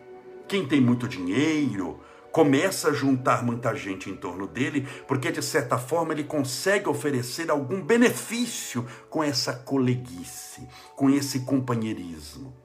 Quem 0.51 0.65
tem 0.65 0.81
muito 0.81 1.07
dinheiro 1.07 2.01
começa 2.29 2.89
a 2.89 2.93
juntar 2.93 3.41
muita 3.41 3.73
gente 3.73 4.09
em 4.09 4.17
torno 4.17 4.45
dele, 4.45 4.85
porque 5.07 5.31
de 5.31 5.41
certa 5.41 5.77
forma 5.77 6.11
ele 6.11 6.25
consegue 6.25 6.89
oferecer 6.89 7.49
algum 7.49 7.81
benefício 7.81 8.85
com 9.09 9.23
essa 9.23 9.53
coleguice, 9.53 10.67
com 10.93 11.09
esse 11.09 11.45
companheirismo. 11.45 12.60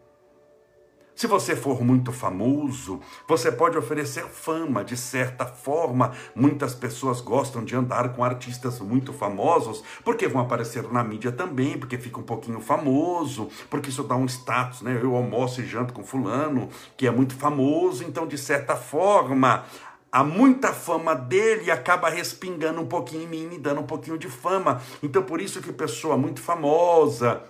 Se 1.17 1.27
você 1.27 1.57
for 1.57 1.83
muito 1.83 2.13
famoso, 2.13 3.01
você 3.27 3.51
pode 3.51 3.79
oferecer 3.79 4.27
fama. 4.27 4.85
De 4.85 4.99
certa 4.99 5.47
forma, 5.47 6.13
muitas 6.35 6.75
pessoas 6.75 7.23
gostam 7.23 7.65
de 7.65 7.75
andar 7.75 8.13
com 8.13 8.23
artistas 8.23 8.81
muito 8.81 9.15
famosos, 9.15 9.83
porque 10.05 10.29
vão 10.29 10.43
aparecer 10.43 10.83
na 10.93 11.03
mídia 11.03 11.33
também, 11.33 11.79
porque 11.79 11.97
fica 11.97 12.21
um 12.21 12.23
pouquinho 12.23 12.61
famoso, 12.61 13.49
porque 13.71 13.89
isso 13.89 14.03
dá 14.03 14.15
um 14.15 14.27
status, 14.27 14.83
né? 14.83 15.01
Eu 15.03 15.17
almoço 15.17 15.63
e 15.63 15.67
janto 15.67 15.95
com 15.95 16.05
fulano, 16.05 16.69
que 16.99 17.07
é 17.07 17.11
muito 17.11 17.35
famoso, 17.35 18.05
então 18.05 18.27
de 18.27 18.37
certa 18.37 18.77
forma, 18.77 19.65
há 20.13 20.23
muita 20.23 20.75
fama 20.75 21.15
dele 21.15 21.71
acaba 21.71 22.11
respingando 22.11 22.83
um 22.83 22.87
pouquinho 22.87 23.23
em 23.23 23.27
mim, 23.27 23.47
me 23.47 23.59
dando 23.59 23.81
um 23.81 23.87
pouquinho 23.87 24.19
de 24.19 24.29
fama. 24.29 24.83
Então 25.03 25.23
por 25.23 25.41
isso 25.41 25.63
que 25.63 25.73
pessoa 25.73 26.19
muito 26.19 26.43
famosa, 26.43 27.43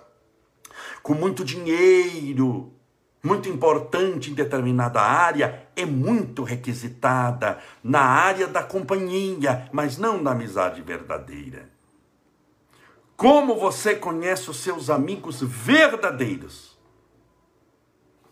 com 1.02 1.14
muito 1.14 1.44
dinheiro, 1.44 2.75
muito 3.26 3.48
importante 3.48 4.30
em 4.30 4.34
determinada 4.34 5.00
área, 5.00 5.68
é 5.74 5.84
muito 5.84 6.44
requisitada 6.44 7.58
na 7.82 8.00
área 8.00 8.46
da 8.46 8.62
companhia, 8.62 9.68
mas 9.72 9.98
não 9.98 10.22
da 10.22 10.30
amizade 10.30 10.80
verdadeira. 10.80 11.68
Como 13.16 13.58
você 13.58 13.96
conhece 13.96 14.48
os 14.48 14.58
seus 14.58 14.88
amigos 14.88 15.42
verdadeiros? 15.42 16.78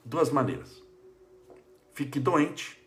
Duas 0.04 0.30
maneiras. 0.30 0.82
Fique 1.92 2.20
doente 2.20 2.80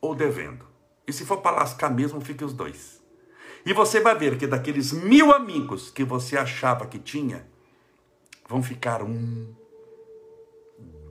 ou 0.00 0.14
devendo. 0.14 0.66
E 1.06 1.12
se 1.12 1.24
for 1.24 1.38
para 1.38 1.56
lascar 1.56 1.88
mesmo, 1.88 2.20
fique 2.20 2.44
os 2.44 2.52
dois. 2.52 3.00
E 3.64 3.72
você 3.72 4.00
vai 4.00 4.16
ver 4.16 4.36
que 4.36 4.46
daqueles 4.46 4.92
mil 4.92 5.32
amigos 5.32 5.90
que 5.90 6.04
você 6.04 6.36
achava 6.36 6.86
que 6.86 6.98
tinha, 6.98 7.46
vão 8.48 8.62
ficar 8.62 9.02
um, 9.02 9.54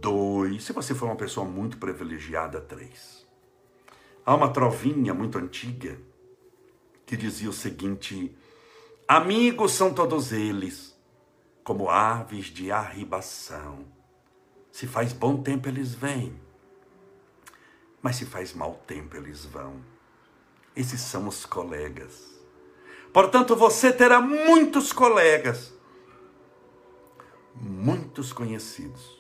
dois. 0.06 0.64
Se 0.64 0.72
você 0.72 0.94
for 0.94 1.08
uma 1.08 1.16
pessoa 1.16 1.48
muito 1.48 1.78
privilegiada, 1.78 2.62
três. 2.62 3.26
Há 4.24 4.36
uma 4.36 4.54
trovinha 4.54 5.14
muito 5.14 5.40
antiga 5.40 6.00
que 7.08 7.18
dizia 7.18 7.50
o 7.50 7.54
seguinte: 7.54 8.36
Amigos 9.08 9.72
são 9.72 9.92
todos 9.92 10.32
eles, 10.32 10.96
como 11.64 11.90
aves 11.90 12.46
de 12.46 12.72
arribação. 12.72 13.86
Se 14.72 14.86
faz 14.86 15.12
bom 15.12 15.42
tempo, 15.42 15.68
eles 15.68 15.96
vêm, 15.96 16.40
mas 18.02 18.18
se 18.18 18.26
faz 18.26 18.54
mau 18.54 18.76
tempo, 18.86 19.16
eles 19.16 19.44
vão. 19.46 19.82
Esses 20.76 21.02
são 21.02 21.28
os 21.28 21.46
colegas. 21.46 22.36
Portanto, 23.14 23.56
você 23.56 23.94
terá 23.94 24.20
muitos 24.20 24.92
colegas, 24.92 25.74
muitos 27.56 28.34
conhecidos. 28.34 29.15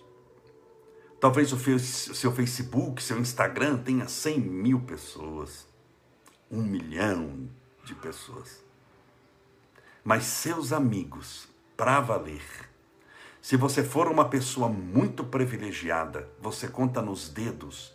Talvez 1.25 1.51
o 1.51 1.59
seu 1.79 2.31
Facebook, 2.31 3.01
seu 3.01 3.19
Instagram 3.19 3.77
tenha 3.77 4.07
100 4.07 4.39
mil 4.39 4.79
pessoas, 4.81 5.67
um 6.51 6.61
milhão 6.61 7.49
de 7.83 7.95
pessoas 7.95 8.65
mas 10.05 10.23
seus 10.25 10.71
amigos, 10.71 11.47
para 11.75 11.99
valer. 11.99 12.43
Se 13.41 13.57
você 13.57 13.83
for 13.83 14.07
uma 14.07 14.29
pessoa 14.29 14.69
muito 14.69 15.23
privilegiada, 15.23 16.29
você 16.39 16.67
conta 16.67 17.01
nos 17.01 17.27
dedos 17.27 17.91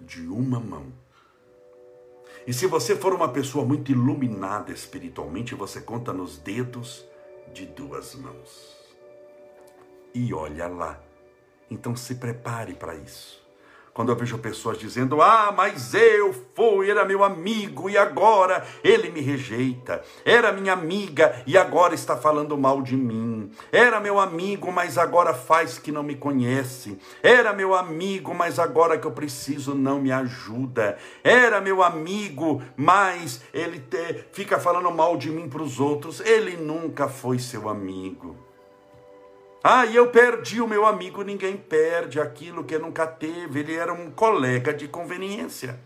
de 0.00 0.26
uma 0.26 0.58
mão. 0.58 0.92
E 2.44 2.52
se 2.52 2.66
você 2.66 2.96
for 2.96 3.14
uma 3.14 3.28
pessoa 3.28 3.64
muito 3.64 3.92
iluminada 3.92 4.72
espiritualmente, 4.72 5.54
você 5.54 5.80
conta 5.80 6.12
nos 6.12 6.36
dedos 6.36 7.06
de 7.54 7.64
duas 7.64 8.16
mãos. 8.16 8.76
E 10.12 10.34
olha 10.34 10.66
lá. 10.66 11.00
Então 11.72 11.96
se 11.96 12.16
prepare 12.16 12.74
para 12.74 12.94
isso. 12.94 13.42
Quando 13.94 14.10
eu 14.10 14.16
vejo 14.16 14.38
pessoas 14.38 14.78
dizendo: 14.78 15.20
Ah, 15.20 15.52
mas 15.54 15.94
eu 15.94 16.34
fui, 16.54 16.90
era 16.90 17.04
meu 17.04 17.24
amigo 17.24 17.90
e 17.90 17.96
agora 17.96 18.66
ele 18.84 19.10
me 19.10 19.20
rejeita. 19.20 20.02
Era 20.24 20.52
minha 20.52 20.72
amiga 20.72 21.42
e 21.46 21.58
agora 21.58 21.94
está 21.94 22.16
falando 22.16 22.56
mal 22.56 22.82
de 22.82 22.96
mim. 22.96 23.50
Era 23.70 24.00
meu 24.00 24.18
amigo, 24.18 24.70
mas 24.72 24.96
agora 24.96 25.34
faz 25.34 25.78
que 25.78 25.92
não 25.92 26.02
me 26.02 26.14
conhece. 26.14 26.98
Era 27.22 27.52
meu 27.52 27.74
amigo, 27.74 28.34
mas 28.34 28.58
agora 28.58 28.98
que 28.98 29.06
eu 29.06 29.12
preciso 29.12 29.74
não 29.74 30.00
me 30.00 30.12
ajuda. 30.12 30.96
Era 31.22 31.60
meu 31.60 31.82
amigo, 31.82 32.62
mas 32.76 33.42
ele 33.52 33.78
te, 33.78 34.26
fica 34.32 34.58
falando 34.58 34.90
mal 34.90 35.18
de 35.18 35.30
mim 35.30 35.48
para 35.48 35.62
os 35.62 35.80
outros. 35.80 36.20
Ele 36.20 36.56
nunca 36.56 37.08
foi 37.08 37.38
seu 37.38 37.68
amigo. 37.68 38.51
Ah, 39.64 39.86
e 39.86 39.94
eu 39.94 40.10
perdi 40.10 40.60
o 40.60 40.66
meu 40.66 40.84
amigo. 40.84 41.22
Ninguém 41.22 41.56
perde 41.56 42.20
aquilo 42.20 42.64
que 42.64 42.76
nunca 42.78 43.06
teve. 43.06 43.60
Ele 43.60 43.74
era 43.74 43.92
um 43.92 44.10
colega 44.10 44.74
de 44.74 44.88
conveniência. 44.88 45.78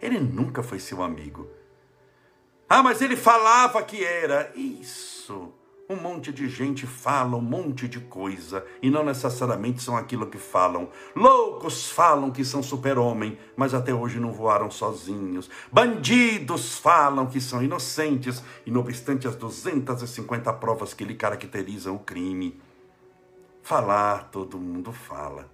Ele 0.00 0.18
nunca 0.20 0.62
foi 0.62 0.78
seu 0.78 1.02
amigo. 1.02 1.48
Ah, 2.68 2.82
mas 2.82 3.00
ele 3.00 3.16
falava 3.16 3.82
que 3.82 4.04
era. 4.04 4.52
Isso. 4.54 5.54
Um 5.90 5.96
monte 5.96 6.32
de 6.32 6.48
gente 6.48 6.86
fala 6.86 7.36
um 7.36 7.40
monte 7.40 7.88
de 7.88 7.98
coisa 7.98 8.64
e 8.80 8.88
não 8.88 9.04
necessariamente 9.04 9.82
são 9.82 9.96
aquilo 9.96 10.28
que 10.28 10.38
falam. 10.38 10.88
Loucos 11.14 11.90
falam 11.90 12.30
que 12.30 12.44
são 12.44 12.62
super-homem, 12.62 13.36
mas 13.56 13.74
até 13.74 13.92
hoje 13.92 14.20
não 14.20 14.32
voaram 14.32 14.70
sozinhos. 14.70 15.50
Bandidos 15.72 16.78
falam 16.78 17.26
que 17.26 17.40
são 17.40 17.62
inocentes, 17.62 18.42
e 18.64 18.70
não 18.70 18.80
obstante 18.80 19.26
as 19.26 19.34
250 19.34 20.52
provas 20.54 20.94
que 20.94 21.04
lhe 21.04 21.14
caracterizam 21.14 21.96
o 21.96 21.98
crime. 21.98 22.60
Falar, 23.60 24.30
todo 24.30 24.58
mundo 24.58 24.92
fala. 24.92 25.50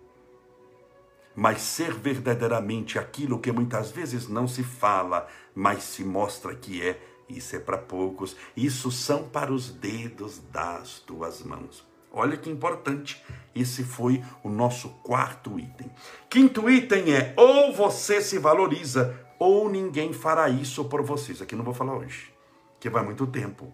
Mas 1.35 1.62
ser 1.62 1.95
verdadeiramente 1.95 2.99
aquilo 2.99 3.38
que 3.38 3.51
muitas 3.51 3.91
vezes 3.91 4.29
não 4.29 4.47
se 4.47 4.62
fala, 4.62 5.27
mas 5.55 5.83
se 5.85 6.05
mostra 6.05 6.55
que 6.55 6.83
é, 6.83 7.01
isso 7.29 7.57
é 7.57 7.59
para 7.59 7.79
poucos. 7.79 8.37
Isso 8.57 8.91
são 8.91 9.25
para 9.25 9.53
os 9.53 9.71
dedos 9.71 10.38
das 10.51 11.01
tuas 11.01 11.43
mãos. 11.43 11.87
Olha 12.11 12.37
que 12.37 12.51
importante. 12.51 13.23
Esse 13.55 13.85
foi 13.85 14.23
o 14.43 14.49
nosso 14.49 14.88
quarto 15.03 15.59
item. 15.59 15.91
Quinto 16.31 16.69
item 16.71 17.14
é: 17.14 17.35
ou 17.37 17.73
você 17.73 18.21
se 18.21 18.38
valoriza, 18.38 19.14
ou 19.38 19.69
ninguém 19.69 20.12
fará 20.12 20.49
isso 20.49 20.85
por 20.87 21.03
vocês. 21.03 21.43
Aqui 21.43 21.55
não 21.55 21.64
vou 21.64 21.75
falar 21.75 21.97
hoje, 21.97 22.33
que 22.81 22.88
vai 22.88 23.05
muito 23.05 23.27
tempo 23.27 23.73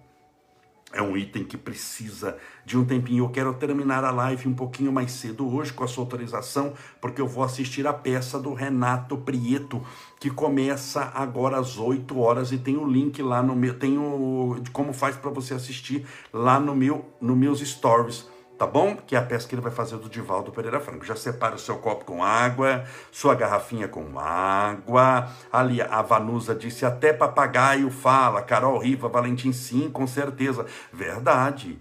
é 0.94 1.02
um 1.02 1.16
item 1.16 1.44
que 1.44 1.56
precisa 1.56 2.38
de 2.64 2.78
um 2.78 2.84
tempinho. 2.84 3.24
Eu 3.24 3.28
quero 3.28 3.52
terminar 3.54 4.04
a 4.04 4.10
live 4.10 4.48
um 4.48 4.54
pouquinho 4.54 4.92
mais 4.92 5.10
cedo 5.12 5.52
hoje, 5.52 5.72
com 5.72 5.82
a 5.82 5.88
sua 5.88 6.04
autorização, 6.04 6.72
porque 7.00 7.20
eu 7.20 7.26
vou 7.26 7.42
assistir 7.42 7.86
a 7.86 7.92
peça 7.92 8.38
do 8.38 8.54
Renato 8.54 9.18
Prieto, 9.18 9.82
que 10.20 10.30
começa 10.30 11.10
agora 11.14 11.58
às 11.58 11.76
8 11.76 12.18
horas 12.18 12.52
e 12.52 12.58
tem 12.58 12.76
o 12.76 12.86
link 12.86 13.20
lá 13.20 13.42
no 13.42 13.56
meu, 13.56 13.76
tem 13.76 13.98
o 13.98 14.62
como 14.72 14.92
faz 14.92 15.16
para 15.16 15.30
você 15.30 15.52
assistir 15.52 16.06
lá 16.32 16.60
no 16.60 16.74
meu, 16.74 17.04
no 17.20 17.34
meus 17.34 17.60
stories 17.60 18.32
tá 18.58 18.66
bom? 18.66 18.96
Que 18.96 19.16
é 19.16 19.18
a 19.18 19.22
peça 19.22 19.48
que 19.48 19.54
ele 19.54 19.62
vai 19.62 19.72
fazer 19.72 19.96
do 19.96 20.08
Divaldo 20.08 20.52
Pereira 20.52 20.80
Franco. 20.80 21.04
Já 21.04 21.16
separa 21.16 21.54
o 21.54 21.58
seu 21.58 21.76
copo 21.78 22.04
com 22.04 22.22
água, 22.22 22.84
sua 23.10 23.34
garrafinha 23.34 23.88
com 23.88 24.18
água. 24.18 25.28
Ali 25.52 25.80
a 25.82 26.02
Vanusa 26.02 26.54
disse 26.54 26.84
até 26.84 27.12
papagaio 27.12 27.90
fala. 27.90 28.42
Carol 28.42 28.78
Riva, 28.78 29.08
Valentim 29.08 29.52
sim, 29.52 29.90
com 29.90 30.06
certeza. 30.06 30.66
Verdade. 30.92 31.80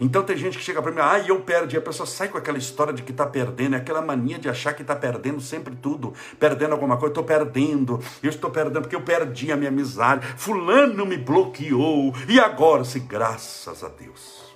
Então 0.00 0.22
tem 0.22 0.36
gente 0.36 0.56
que 0.56 0.62
chega 0.62 0.80
para 0.80 0.92
mim, 0.92 1.00
ah, 1.00 1.18
eu 1.18 1.40
perdi. 1.40 1.76
A 1.76 1.80
pessoa 1.80 2.06
sai 2.06 2.28
com 2.28 2.38
aquela 2.38 2.58
história 2.58 2.92
de 2.92 3.02
que 3.02 3.10
está 3.10 3.26
perdendo, 3.26 3.74
é 3.74 3.78
aquela 3.78 4.00
mania 4.00 4.38
de 4.38 4.48
achar 4.48 4.72
que 4.72 4.82
está 4.82 4.94
perdendo 4.94 5.40
sempre 5.40 5.74
tudo, 5.74 6.14
perdendo 6.38 6.72
alguma 6.72 6.96
coisa. 6.96 7.10
Estou 7.10 7.24
perdendo, 7.24 8.00
eu 8.22 8.30
estou 8.30 8.50
perdendo 8.50 8.82
porque 8.82 8.94
eu 8.94 9.02
perdi 9.02 9.50
a 9.50 9.56
minha 9.56 9.70
amizade. 9.70 10.24
Fulano 10.36 11.04
me 11.04 11.16
bloqueou 11.16 12.14
e 12.28 12.38
agora, 12.38 12.84
se 12.84 13.00
graças 13.00 13.82
a 13.82 13.88
Deus. 13.88 14.47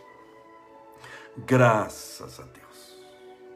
Graças 1.37 2.38
a 2.38 2.42
Deus. 2.42 2.62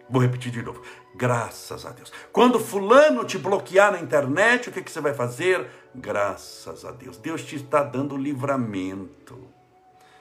Vou 0.09 0.23
repetir 0.23 0.53
de 0.53 0.63
novo. 0.63 0.83
Graças 1.15 1.85
a 1.85 1.91
Deus. 1.91 2.13
Quando 2.33 2.61
fulano 2.61 3.25
te 3.25 3.39
bloquear 3.39 3.93
na 3.93 4.01
internet, 4.01 4.69
o 4.69 4.73
que, 4.73 4.83
que 4.83 4.91
você 4.91 5.01
vai 5.01 5.15
fazer? 5.15 5.69
Graças 5.95 6.85
a 6.85 6.91
Deus. 6.91 7.17
Deus 7.17 7.43
te 7.43 7.57
está 7.57 7.83
dando 7.83 8.17
livramento. 8.17 9.39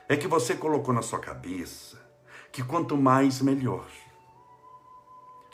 É 0.07 0.15
que 0.15 0.27
você 0.27 0.55
colocou 0.55 0.93
na 0.93 1.01
sua 1.01 1.19
cabeça 1.19 2.03
que 2.51 2.63
quanto 2.63 2.95
mais, 2.95 3.41
melhor. 3.41 3.85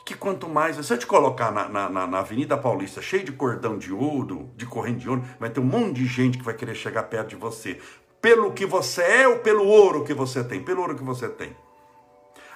Que 0.04 0.14
quanto 0.14 0.48
mais. 0.48 0.76
Se 0.84 0.92
eu 0.92 0.98
te 0.98 1.06
colocar 1.06 1.50
na, 1.50 1.68
na, 1.68 2.06
na 2.06 2.18
Avenida 2.18 2.56
Paulista 2.56 3.02
cheio 3.02 3.24
de 3.24 3.32
cordão 3.32 3.76
de 3.76 3.92
ouro, 3.92 4.50
de 4.56 4.66
corrente 4.66 5.00
de 5.00 5.08
ouro, 5.08 5.24
vai 5.40 5.50
ter 5.50 5.58
um 5.58 5.64
monte 5.64 5.94
de 5.94 6.06
gente 6.06 6.38
que 6.38 6.44
vai 6.44 6.54
querer 6.54 6.76
chegar 6.76 7.02
perto 7.04 7.30
de 7.30 7.36
você. 7.36 7.80
Pelo 8.20 8.52
que 8.52 8.64
você 8.64 9.02
é 9.02 9.28
ou 9.28 9.40
pelo 9.40 9.66
ouro 9.66 10.04
que 10.04 10.14
você 10.14 10.44
tem? 10.44 10.62
Pelo 10.62 10.82
ouro 10.82 10.94
que 10.94 11.02
você 11.02 11.28
tem. 11.28 11.56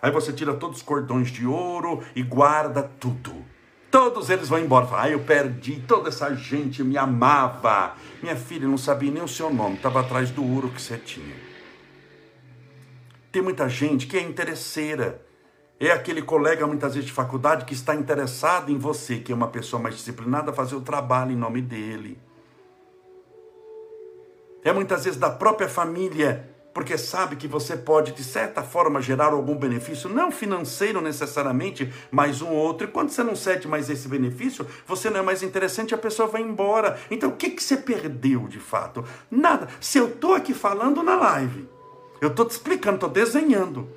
Aí 0.06 0.12
você 0.12 0.32
tira 0.32 0.54
todos 0.54 0.76
os 0.76 0.82
cordões 0.84 1.32
de 1.32 1.44
ouro 1.44 2.00
e 2.14 2.22
guarda 2.22 2.80
tudo. 2.80 3.34
Todos 3.90 4.30
eles 4.30 4.48
vão 4.48 4.60
embora. 4.60 4.86
Fala, 4.86 5.02
ah, 5.02 5.10
eu 5.10 5.18
perdi, 5.18 5.80
toda 5.80 6.10
essa 6.10 6.32
gente 6.32 6.84
me 6.84 6.96
amava. 6.96 7.92
Minha 8.22 8.36
filha 8.36 8.68
não 8.68 8.78
sabia 8.78 9.10
nem 9.10 9.20
o 9.20 9.26
seu 9.26 9.52
nome, 9.52 9.74
estava 9.74 9.98
atrás 9.98 10.30
do 10.30 10.44
ouro 10.44 10.68
que 10.68 10.80
você 10.80 10.96
tinha. 10.96 11.34
Tem 13.32 13.42
muita 13.42 13.68
gente 13.68 14.06
que 14.06 14.16
é 14.16 14.22
interesseira. 14.22 15.26
É 15.80 15.90
aquele 15.90 16.22
colega, 16.22 16.68
muitas 16.68 16.94
vezes, 16.94 17.08
de 17.08 17.12
faculdade, 17.12 17.64
que 17.64 17.74
está 17.74 17.92
interessado 17.92 18.70
em 18.70 18.78
você, 18.78 19.18
que 19.18 19.32
é 19.32 19.34
uma 19.34 19.48
pessoa 19.48 19.82
mais 19.82 19.96
disciplinada, 19.96 20.52
fazer 20.52 20.76
o 20.76 20.82
trabalho 20.82 21.32
em 21.32 21.36
nome 21.36 21.60
dele. 21.60 22.16
É 24.62 24.72
muitas 24.72 25.04
vezes 25.04 25.18
da 25.18 25.30
própria 25.30 25.68
família 25.68 26.54
porque 26.76 26.98
sabe 26.98 27.36
que 27.36 27.48
você 27.48 27.74
pode, 27.74 28.12
de 28.12 28.22
certa 28.22 28.62
forma, 28.62 29.00
gerar 29.00 29.32
algum 29.32 29.56
benefício, 29.56 30.10
não 30.10 30.30
financeiro 30.30 31.00
necessariamente, 31.00 31.90
mas 32.10 32.42
um 32.42 32.50
outro. 32.50 32.86
E 32.86 32.90
quando 32.90 33.08
você 33.08 33.24
não 33.24 33.34
cede 33.34 33.66
mais 33.66 33.88
esse 33.88 34.06
benefício, 34.06 34.66
você 34.86 35.08
não 35.08 35.20
é 35.20 35.22
mais 35.22 35.42
interessante, 35.42 35.94
a 35.94 35.98
pessoa 35.98 36.28
vai 36.28 36.42
embora. 36.42 37.00
Então, 37.10 37.30
o 37.30 37.32
que, 37.34 37.48
que 37.48 37.62
você 37.62 37.78
perdeu 37.78 38.46
de 38.46 38.60
fato? 38.60 39.02
Nada. 39.30 39.68
Se 39.80 39.96
eu 39.96 40.08
estou 40.08 40.34
aqui 40.34 40.52
falando 40.52 41.02
na 41.02 41.16
live, 41.16 41.66
eu 42.20 42.28
estou 42.28 42.44
te 42.44 42.50
explicando, 42.50 42.96
estou 42.96 43.08
desenhando 43.08 43.88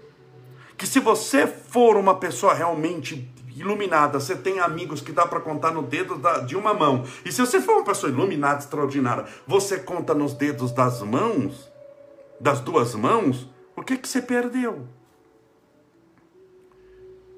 que 0.77 0.87
se 0.87 1.01
você 1.01 1.45
for 1.45 1.97
uma 1.97 2.15
pessoa 2.15 2.53
realmente 2.53 3.29
iluminada, 3.57 4.21
você 4.21 4.37
tem 4.37 4.61
amigos 4.61 5.01
que 5.01 5.11
dá 5.11 5.25
para 5.25 5.41
contar 5.41 5.71
no 5.71 5.81
dedo 5.81 6.15
da, 6.15 6.39
de 6.39 6.55
uma 6.55 6.73
mão. 6.73 7.03
E 7.25 7.31
se 7.33 7.41
você 7.41 7.59
for 7.59 7.73
uma 7.73 7.83
pessoa 7.83 8.09
iluminada, 8.09 8.59
extraordinária, 8.59 9.25
você 9.45 9.77
conta 9.77 10.13
nos 10.13 10.33
dedos 10.33 10.71
das 10.71 11.01
mãos, 11.01 11.68
das 12.39 12.59
duas 12.59 12.95
mãos, 12.95 13.49
o 13.75 13.81
que 13.81 13.97
que 13.97 14.07
você 14.07 14.21
perdeu? 14.21 14.87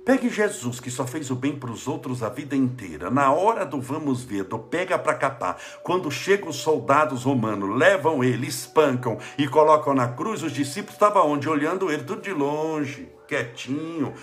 Pegue 0.04 0.30
Jesus, 0.30 0.80
que 0.80 0.90
só 0.90 1.06
fez 1.06 1.30
o 1.30 1.36
bem 1.36 1.56
para 1.56 1.70
os 1.70 1.88
outros 1.88 2.24
a 2.24 2.30
vida 2.30 2.56
inteira. 2.56 3.12
Na 3.12 3.32
hora 3.32 3.64
do 3.64 3.80
vamos 3.80 4.24
ver, 4.24 4.46
do 4.46 4.58
pega 4.58 4.98
para 4.98 5.14
capar, 5.14 5.62
quando 5.84 6.10
chegam 6.10 6.50
os 6.50 6.56
soldados 6.56 7.24
romanos, 7.24 7.78
levam 7.78 8.24
ele, 8.24 8.48
espancam 8.48 9.20
e 9.38 9.48
colocam 9.48 9.94
na 9.94 10.08
cruz, 10.08 10.42
os 10.42 10.52
discípulos 10.52 10.96
estavam 10.96 11.30
onde? 11.30 11.48
Olhando 11.48 11.92
ele, 11.92 12.04
tudo 12.04 12.24
de 12.24 12.34
longe, 12.34 13.10
quietinho, 13.28 14.14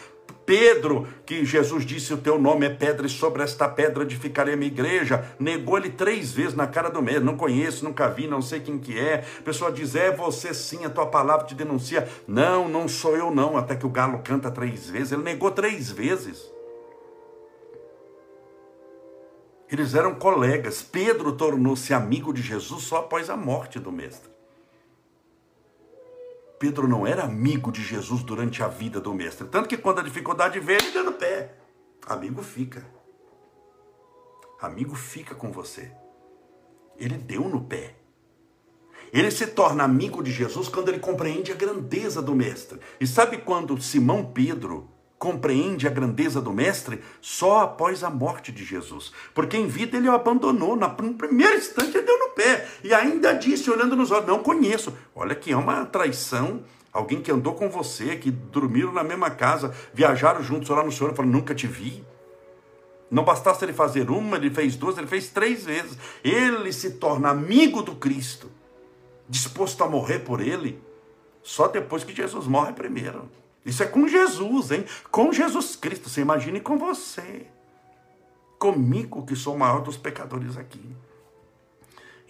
Pedro, 0.49 1.07
que 1.27 1.45
Jesus 1.45 1.85
disse: 1.85 2.15
O 2.15 2.17
teu 2.17 2.39
nome 2.39 2.65
é 2.65 2.71
pedra, 2.71 3.07
e 3.07 3.11
sobre 3.11 3.43
esta 3.43 3.69
pedra 3.69 4.03
edificarei 4.03 4.55
a 4.55 4.57
minha 4.57 4.71
igreja, 4.71 5.23
negou 5.39 5.77
ele 5.77 5.91
três 5.91 6.33
vezes 6.33 6.55
na 6.55 6.67
cara 6.67 6.89
do 6.89 7.03
meio. 7.03 7.21
Não 7.21 7.37
conheço, 7.37 7.85
nunca 7.85 8.09
vi, 8.09 8.27
não 8.27 8.41
sei 8.41 8.61
quem 8.61 8.79
que 8.79 8.99
é. 8.99 9.27
A 9.41 9.43
pessoa 9.43 9.71
diz: 9.71 9.95
É 9.95 10.11
você 10.11 10.55
sim, 10.55 10.87
a 10.87 10.89
tua 10.89 11.05
palavra 11.05 11.45
te 11.45 11.55
denuncia. 11.55 12.09
Não, 12.27 12.67
não 12.67 12.89
sou 12.89 13.15
eu, 13.15 13.31
não. 13.31 13.59
Até 13.59 13.77
que 13.77 13.85
o 13.85 13.91
galo 13.91 14.21
canta 14.21 14.51
três 14.51 14.89
vezes. 14.89 15.13
Ele 15.13 15.23
negou 15.23 15.51
três 15.51 15.91
vezes. 15.91 16.51
Eles 19.71 19.95
eram 19.95 20.15
colegas. 20.15 20.81
Pedro 20.81 21.33
tornou-se 21.33 21.93
amigo 21.93 22.33
de 22.33 22.41
Jesus 22.41 22.85
só 22.85 23.01
após 23.01 23.29
a 23.29 23.37
morte 23.37 23.79
do 23.79 23.93
Mestre. 23.93 24.38
Pedro 26.59 26.89
não 26.89 27.07
era 27.07 27.23
amigo 27.23 27.71
de 27.71 27.83
Jesus 27.83 28.23
durante 28.23 28.63
a 28.63 28.69
vida 28.69 29.01
do 29.01 29.15
mestre. 29.15 29.47
Tanto 29.47 29.69
que 29.69 29.77
quando 29.77 30.01
a 30.01 30.03
dificuldade 30.03 30.59
veio, 30.59 30.81
ele 30.81 30.91
deu 30.91 31.05
no 31.05 31.13
pé. 31.13 31.55
Amigo 32.07 32.43
fica. 32.43 32.85
Amigo 34.61 34.95
fica 34.97 35.35
com 35.35 35.53
você. 35.53 35.93
Ele 36.97 37.17
deu 37.17 37.49
no 37.49 37.63
pé. 37.63 37.95
Ele 39.13 39.31
se 39.31 39.47
torna 39.47 39.85
amigo 39.85 40.23
de 40.23 40.31
Jesus 40.31 40.69
quando 40.69 40.89
ele 40.89 40.99
compreende 40.99 41.53
a 41.53 41.55
grandeza 41.55 42.21
do 42.21 42.35
mestre. 42.35 42.81
E 43.01 43.07
sabe 43.07 43.39
quando 43.39 43.81
Simão 43.81 44.33
Pedro 44.33 44.89
compreende 45.19 45.87
a 45.87 45.91
grandeza 45.91 46.41
do 46.41 46.53
Mestre 46.53 47.01
só 47.21 47.61
após 47.61 48.05
a 48.05 48.11
morte 48.11 48.53
de 48.53 48.65
Jesus. 48.65 49.13
Porque 49.35 49.57
em 49.57 49.67
vida 49.67 49.97
ele 49.97 50.09
o 50.09 50.15
abandonou, 50.15 50.77
no 50.77 51.15
primeiro 51.15 51.57
instante 51.57 51.97
ele 51.97 52.07
deu 52.07 52.19
no 52.19 52.31
pé 52.31 52.69
e 52.85 52.95
ainda 52.95 53.33
disse, 53.33 53.71
olhando 53.71 53.97
nos 53.97 54.11
olhos: 54.11 54.27
Não 54.27 54.43
conheço. 54.43 54.97
Olha 55.15 55.35
que 55.35 55.53
é 55.53 55.57
uma 55.57 55.85
traição. 55.85 56.63
Alguém 56.91 57.21
que 57.21 57.31
andou 57.31 57.55
com 57.55 57.69
você, 57.69 58.17
que 58.17 58.31
dormiram 58.31 58.93
na 58.93 59.05
mesma 59.05 59.31
casa, 59.31 59.75
viajaram 59.93 60.43
juntos 60.43 60.69
lá 60.71 60.83
no 60.83 60.93
Senhor 60.93 61.13
e 61.13 61.17
falou: 61.17 61.31
Nunca 61.31 61.55
te 61.55 61.67
vi. 61.67 62.05
Não 63.11 63.25
bastasse 63.25 63.65
ele 63.65 63.73
fazer 63.73 64.11
uma, 64.11 64.37
ele 64.37 64.51
fez 64.51 64.77
duas, 64.77 64.99
ele 64.99 65.07
fez 65.07 65.29
três 65.29 65.65
vezes. 65.65 65.97
Ele 66.23 66.73
se 66.73 66.93
torna 66.93 67.31
amigo 67.31 67.83
do 67.83 67.95
Cristo, 67.95 68.51
disposto 69.29 69.83
a 69.83 69.89
morrer 69.89 70.21
por 70.21 70.41
ele, 70.41 70.83
só 71.43 71.69
depois 71.69 72.05
que 72.05 72.15
Jesus 72.15 72.47
morre 72.47 72.73
primeiro. 72.73 73.29
Isso 73.65 73.83
é 73.83 73.87
com 73.87 74.09
Jesus, 74.09 74.71
hein? 74.71 74.85
Com 75.11 75.33
Jesus 75.33 75.77
Cristo. 75.77 76.09
Você 76.09 76.21
imagine 76.21 76.61
com 76.61 76.79
você. 76.79 77.47
Comigo, 78.59 79.25
que 79.25 79.37
sou 79.37 79.55
o 79.55 79.59
maior 79.59 79.83
dos 79.83 79.97
pecadores 79.97 80.57
aqui. 80.57 80.97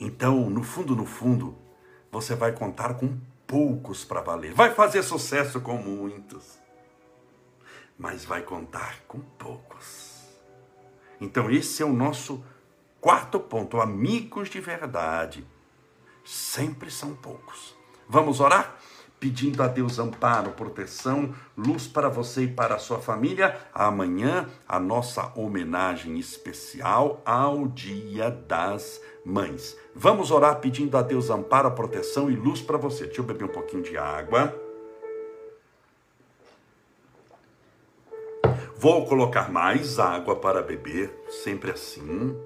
Então, 0.01 0.49
no 0.51 0.63
fundo, 0.63 0.95
no 0.95 1.07
fundo, 1.07 1.57
você 2.11 2.35
vai 2.35 2.53
contar 2.53 2.95
com 2.95 3.19
poucos 3.47 4.05
para 4.05 4.21
valer. 4.21 4.53
Vai 4.55 4.75
fazer 4.75 5.03
sucesso 5.03 5.61
com 5.61 5.77
muitos. 5.77 6.59
Mas 7.99 8.25
vai 8.25 8.43
contar 8.43 9.01
com 9.09 9.21
poucos. 9.21 10.23
Então, 11.21 11.51
esse 11.51 11.83
é 11.83 11.87
o 11.87 11.93
nosso 11.93 12.45
quarto 13.01 13.41
ponto. 13.41 13.81
Amigos 13.81 14.49
de 14.49 14.61
verdade 14.61 15.47
sempre 16.25 16.91
são 16.91 17.15
poucos. 17.15 17.75
Vamos 18.07 18.39
orar? 18.39 18.79
Pedindo 19.21 19.63
a 19.63 19.69
Deus 19.69 19.99
amparo, 19.99 20.53
proteção, 20.53 21.35
luz 21.57 21.87
para 21.87 22.09
você 22.09 22.45
e 22.45 22.49
para 22.49 22.77
a 22.77 22.79
sua 22.79 22.99
família. 22.99 23.57
Amanhã, 23.75 24.49
a 24.69 24.79
nossa 24.79 25.33
homenagem 25.35 26.19
especial 26.19 27.21
ao 27.25 27.67
Dia 27.67 28.31
das 28.31 29.01
Mães. 29.25 29.77
Vamos 29.95 30.31
orar 30.31 30.61
pedindo 30.61 30.97
a 30.97 31.03
Deus 31.03 31.31
amparo, 31.31 31.71
proteção 31.73 32.31
e 32.31 32.37
luz 32.37 32.61
para 32.61 32.79
você. 32.79 33.07
Deixa 33.07 33.21
eu 33.21 33.25
beber 33.25 33.45
um 33.45 33.49
pouquinho 33.49 33.83
de 33.83 33.97
água. 33.97 34.55
Vou 38.77 39.05
colocar 39.07 39.51
mais 39.51 39.99
água 39.99 40.37
para 40.37 40.63
beber, 40.63 41.13
sempre 41.29 41.73
assim. 41.73 42.37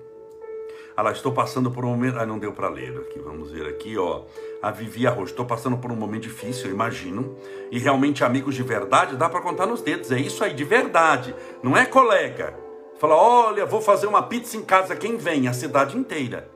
Ah 0.96 1.02
lá, 1.02 1.12
estou 1.12 1.32
passando 1.32 1.70
por 1.70 1.84
um 1.84 1.88
momento. 1.88 2.18
Ah, 2.18 2.26
não 2.26 2.38
deu 2.38 2.52
para 2.52 2.68
ler 2.68 2.96
aqui. 2.98 3.18
Vamos 3.18 3.50
ver 3.50 3.66
aqui, 3.66 3.96
ó. 3.96 4.22
A 4.60 4.70
Vivi 4.70 5.06
Arroz. 5.06 5.30
Estou 5.30 5.46
passando 5.46 5.78
por 5.78 5.90
um 5.90 5.96
momento 5.96 6.24
difícil, 6.24 6.66
eu 6.66 6.72
imagino. 6.72 7.36
E 7.70 7.78
realmente, 7.78 8.22
amigos 8.22 8.54
de 8.54 8.62
verdade, 8.62 9.16
dá 9.16 9.28
para 9.28 9.40
contar 9.40 9.66
nos 9.66 9.80
dedos. 9.80 10.12
É 10.12 10.18
isso 10.18 10.44
aí, 10.44 10.52
de 10.52 10.64
verdade. 10.64 11.34
Não 11.62 11.76
é 11.76 11.86
colega. 11.86 12.54
Fala, 12.98 13.16
olha, 13.16 13.64
vou 13.64 13.80
fazer 13.80 14.06
uma 14.06 14.22
pizza 14.22 14.56
em 14.56 14.62
casa. 14.62 14.94
Quem 14.94 15.16
vem? 15.16 15.48
A 15.48 15.52
cidade 15.52 15.96
inteira. 15.96 16.50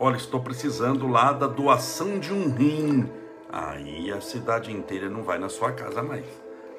Olha, 0.00 0.16
estou 0.16 0.40
precisando 0.40 1.08
lá 1.08 1.32
da 1.32 1.48
doação 1.48 2.20
de 2.20 2.32
um 2.32 2.54
rim. 2.54 3.10
Aí 3.50 4.12
a 4.12 4.20
cidade 4.20 4.72
inteira 4.72 5.08
não 5.08 5.22
vai 5.22 5.38
na 5.38 5.48
sua 5.48 5.72
casa 5.72 6.02
mais. 6.02 6.24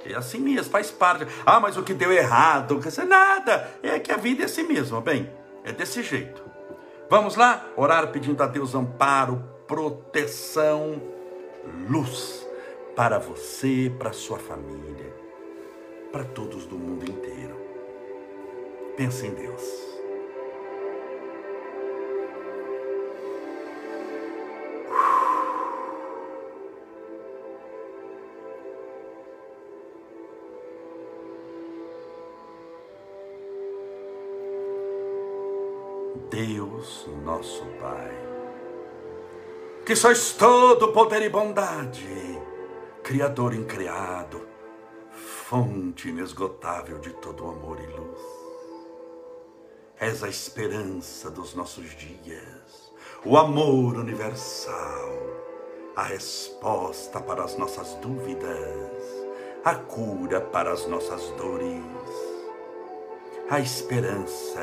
É 0.05 0.15
assim 0.15 0.39
mesmo, 0.39 0.71
faz 0.71 0.89
parte. 0.89 1.27
Ah, 1.45 1.59
mas 1.59 1.75
o 1.75 1.83
que 1.83 1.93
deu 1.93 2.11
errado? 2.11 2.79
Nada. 3.05 3.69
É 3.83 3.99
que 3.99 4.11
a 4.11 4.17
vida 4.17 4.43
é 4.43 4.45
assim 4.45 4.63
mesmo, 4.63 5.01
bem. 5.01 5.29
É 5.63 5.71
desse 5.71 6.03
jeito. 6.03 6.43
Vamos 7.09 7.35
lá? 7.35 7.67
Orar 7.75 8.11
pedindo 8.11 8.41
a 8.43 8.47
Deus 8.47 8.75
amparo, 8.75 9.43
proteção, 9.67 11.01
luz 11.89 12.47
para 12.95 13.17
você, 13.17 13.91
para 13.97 14.11
sua 14.11 14.37
família, 14.37 15.13
para 16.11 16.23
todos 16.23 16.65
do 16.65 16.77
mundo 16.77 17.09
inteiro. 17.09 17.57
Pensa 18.95 19.25
em 19.25 19.33
Deus. 19.33 19.88
Deus, 36.29 37.07
nosso 37.23 37.63
Pai, 37.79 38.11
que 39.85 39.95
sois 39.95 40.33
todo 40.33 40.91
poder 40.91 41.21
e 41.21 41.29
bondade, 41.29 42.39
Criador 43.03 43.53
incriado, 43.53 44.41
fonte 45.11 46.09
inesgotável 46.09 46.99
de 46.99 47.11
todo 47.13 47.47
amor 47.47 47.79
e 47.79 47.87
luz. 47.87 48.21
És 49.99 50.23
a 50.23 50.27
esperança 50.27 51.29
dos 51.29 51.53
nossos 51.53 51.95
dias, 51.95 52.91
o 53.25 53.37
amor 53.37 53.95
universal, 53.95 55.19
a 55.95 56.03
resposta 56.03 57.19
para 57.19 57.43
as 57.43 57.57
nossas 57.57 57.95
dúvidas, 57.95 59.03
a 59.63 59.75
cura 59.75 60.41
para 60.41 60.71
as 60.71 60.87
nossas 60.87 61.29
dores, 61.31 61.83
a 63.49 63.59
esperança 63.59 64.59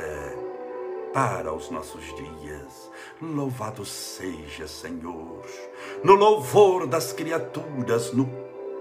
para 1.16 1.50
os 1.50 1.70
nossos 1.70 2.04
dias. 2.14 2.90
Louvado 3.22 3.86
seja, 3.86 4.68
Senhor, 4.68 5.46
no 6.04 6.14
louvor 6.14 6.86
das 6.86 7.10
criaturas, 7.10 8.12
no 8.12 8.28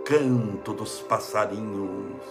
canto 0.04 0.74
dos 0.74 1.00
passarinhos, 1.00 2.21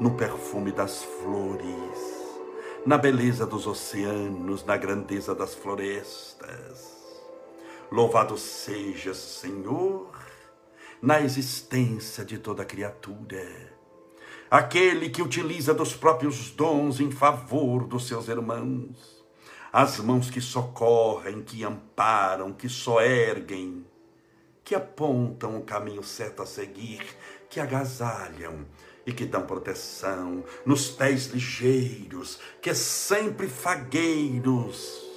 no 0.00 0.12
perfume 0.12 0.72
das 0.72 1.02
flores, 1.02 2.40
na 2.86 2.96
beleza 2.96 3.44
dos 3.44 3.66
oceanos, 3.66 4.64
na 4.64 4.78
grandeza 4.78 5.34
das 5.34 5.54
florestas. 5.54 7.20
Louvado 7.92 8.38
seja, 8.38 9.12
Senhor, 9.12 10.08
na 11.02 11.20
existência 11.20 12.24
de 12.24 12.38
toda 12.38 12.64
criatura 12.64 13.79
aquele 14.50 15.08
que 15.08 15.22
utiliza 15.22 15.72
dos 15.72 15.94
próprios 15.94 16.50
dons 16.50 16.98
em 16.98 17.10
favor 17.10 17.86
dos 17.86 18.08
seus 18.08 18.26
irmãos, 18.26 19.24
as 19.72 20.00
mãos 20.00 20.28
que 20.28 20.40
socorrem, 20.40 21.42
que 21.42 21.62
amparam, 21.62 22.52
que 22.52 22.68
soerguem, 22.68 23.86
que 24.64 24.74
apontam 24.74 25.56
o 25.56 25.62
caminho 25.62 26.02
certo 26.02 26.42
a 26.42 26.46
seguir, 26.46 27.00
que 27.48 27.60
agasalham 27.60 28.66
e 29.06 29.12
que 29.12 29.24
dão 29.24 29.46
proteção, 29.46 30.44
nos 30.66 30.90
pés 30.90 31.26
ligeiros, 31.26 32.40
que 32.60 32.74
sempre 32.74 33.46
fagueiros, 33.46 35.08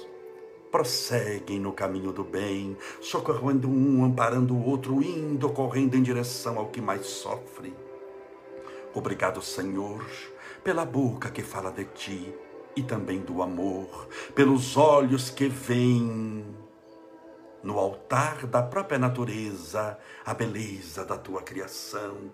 prosseguem 0.70 1.58
no 1.60 1.72
caminho 1.72 2.12
do 2.12 2.24
bem, 2.24 2.76
socorrendo 3.00 3.68
um, 3.68 4.04
amparando 4.04 4.54
o 4.54 4.64
outro, 4.64 5.02
indo, 5.02 5.48
correndo 5.50 5.96
em 5.96 6.02
direção 6.02 6.58
ao 6.58 6.68
que 6.68 6.80
mais 6.80 7.06
sofre. 7.06 7.83
Obrigado, 8.94 9.42
Senhor, 9.42 10.06
pela 10.62 10.84
boca 10.84 11.28
que 11.28 11.42
fala 11.42 11.72
de 11.72 11.84
ti 11.86 12.34
e 12.76 12.82
também 12.82 13.20
do 13.20 13.42
amor, 13.42 14.08
pelos 14.34 14.76
olhos 14.76 15.30
que 15.30 15.48
veem 15.48 16.44
no 17.62 17.78
altar 17.78 18.46
da 18.46 18.62
própria 18.62 18.98
natureza 18.98 19.98
a 20.24 20.32
beleza 20.32 21.04
da 21.04 21.18
tua 21.18 21.42
criação, 21.42 22.30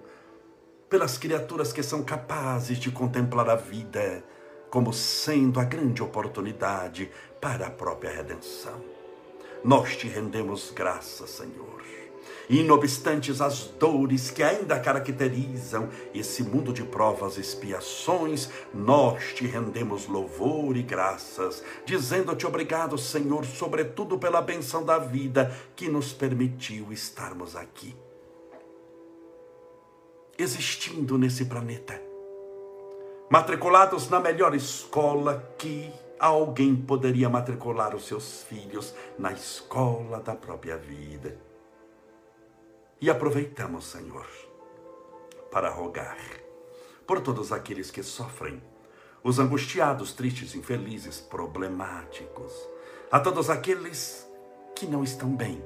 pelas 0.88 1.16
criaturas 1.16 1.72
que 1.72 1.82
são 1.82 2.02
capazes 2.02 2.78
de 2.78 2.90
contemplar 2.90 3.48
a 3.48 3.56
vida 3.56 4.22
como 4.68 4.92
sendo 4.92 5.58
a 5.58 5.64
grande 5.64 6.02
oportunidade 6.02 7.10
para 7.40 7.68
a 7.68 7.70
própria 7.70 8.10
redenção. 8.10 8.84
Nós 9.64 9.96
te 9.96 10.06
rendemos 10.08 10.70
graças, 10.70 11.30
Senhor. 11.30 11.80
E, 12.48 12.64
não 12.64 12.74
obstantes 12.74 13.40
as 13.40 13.64
dores 13.78 14.30
que 14.30 14.42
ainda 14.42 14.78
caracterizam 14.80 15.88
esse 16.12 16.42
mundo 16.42 16.72
de 16.72 16.83
provas 16.83 17.37
e 17.37 17.40
expiações, 17.40 18.50
nós 18.74 19.33
te 19.35 19.46
rendemos 19.46 20.09
louvor 20.09 20.76
e 20.76 20.83
graças, 20.83 21.62
dizendo-te 21.85 22.46
obrigado, 22.46 22.98
Senhor, 22.98 23.44
sobretudo 23.44 24.18
pela 24.18 24.42
benção 24.42 24.85
da 24.85 24.98
vida 24.98 25.54
que 25.76 25.88
nos 25.88 26.12
permitiu 26.12 26.92
estarmos 26.92 27.54
aqui, 27.54 27.94
existindo 30.37 31.16
nesse 31.16 31.44
planeta, 31.44 32.02
matriculados 33.30 34.11
na 34.11 34.18
melhor 34.18 34.54
escola 34.56 35.54
que 35.56 35.88
alguém 36.18 36.74
poderia 36.74 37.28
matricular 37.28 37.94
os 37.94 38.06
seus 38.06 38.42
filhos 38.42 38.92
na 39.18 39.33
escola 39.33 40.20
da 40.20 40.35
própria 40.35 40.76
vida. 40.76 41.49
E 43.00 43.08
aproveitamos, 43.08 43.86
Senhor, 43.86 44.26
para 45.50 45.70
rogar 45.70 46.18
por 47.06 47.20
todos 47.20 47.50
aqueles 47.50 47.90
que 47.90 48.02
sofrem, 48.02 48.62
os 49.24 49.38
angustiados, 49.38 50.12
tristes, 50.12 50.54
infelizes, 50.54 51.18
problemáticos, 51.18 52.52
a 53.10 53.18
todos 53.18 53.48
aqueles 53.48 54.28
que 54.76 54.86
não 54.86 55.02
estão 55.02 55.34
bem, 55.34 55.64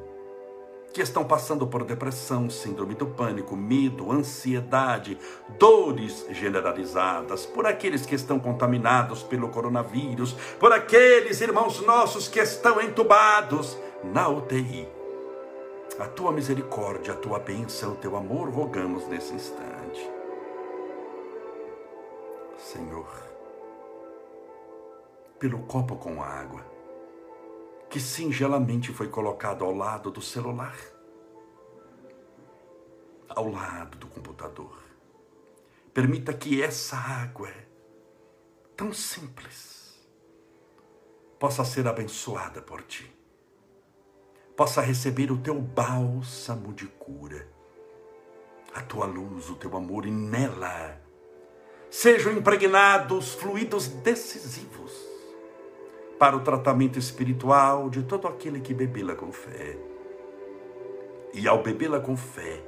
que 0.92 1.02
estão 1.02 1.24
passando 1.24 1.66
por 1.66 1.84
depressão, 1.84 2.48
síndrome 2.48 2.94
do 2.94 3.06
pânico, 3.06 3.56
medo, 3.56 4.12
ansiedade, 4.12 5.18
dores 5.58 6.24
generalizadas, 6.30 7.44
por 7.44 7.66
aqueles 7.66 8.06
que 8.06 8.14
estão 8.14 8.38
contaminados 8.38 9.24
pelo 9.24 9.48
coronavírus, 9.48 10.34
por 10.60 10.72
aqueles 10.72 11.40
irmãos 11.40 11.80
nossos 11.82 12.28
que 12.28 12.38
estão 12.38 12.80
entubados 12.80 13.76
na 14.04 14.28
UTI. 14.28 15.03
A 15.96 16.08
tua 16.08 16.32
misericórdia, 16.32 17.12
a 17.12 17.16
tua 17.16 17.38
bênção, 17.38 17.92
o 17.92 17.96
teu 17.96 18.16
amor, 18.16 18.48
rogamos 18.48 19.06
nesse 19.06 19.32
instante. 19.32 20.10
Senhor, 22.58 23.08
pelo 25.38 25.60
copo 25.66 25.94
com 25.94 26.20
água, 26.20 26.66
que 27.88 28.00
singelamente 28.00 28.92
foi 28.92 29.08
colocado 29.08 29.64
ao 29.64 29.72
lado 29.72 30.10
do 30.10 30.20
celular, 30.20 30.76
ao 33.28 33.48
lado 33.48 33.96
do 33.96 34.08
computador. 34.08 34.82
Permita 35.92 36.34
que 36.34 36.60
essa 36.60 36.96
água, 36.96 37.52
tão 38.76 38.92
simples, 38.92 39.96
possa 41.38 41.64
ser 41.64 41.86
abençoada 41.86 42.60
por 42.60 42.82
ti, 42.82 43.13
possa 44.56 44.80
receber 44.80 45.32
o 45.32 45.38
teu 45.38 45.54
bálsamo 45.60 46.72
de 46.72 46.86
cura, 46.86 47.46
a 48.72 48.80
tua 48.80 49.06
luz, 49.06 49.50
o 49.50 49.56
teu 49.56 49.76
amor, 49.76 50.06
e 50.06 50.10
nela 50.10 51.00
sejam 51.90 52.32
impregnados 52.32 53.34
fluidos 53.34 53.86
decisivos 53.86 54.92
para 56.18 56.36
o 56.36 56.40
tratamento 56.40 56.98
espiritual 56.98 57.88
de 57.88 58.02
todo 58.02 58.26
aquele 58.26 58.60
que 58.60 58.74
bebê-la 58.74 59.14
com 59.14 59.30
fé. 59.30 59.78
E 61.32 61.46
ao 61.46 61.62
bebê-la 61.62 62.00
com 62.00 62.16
fé, 62.16 62.62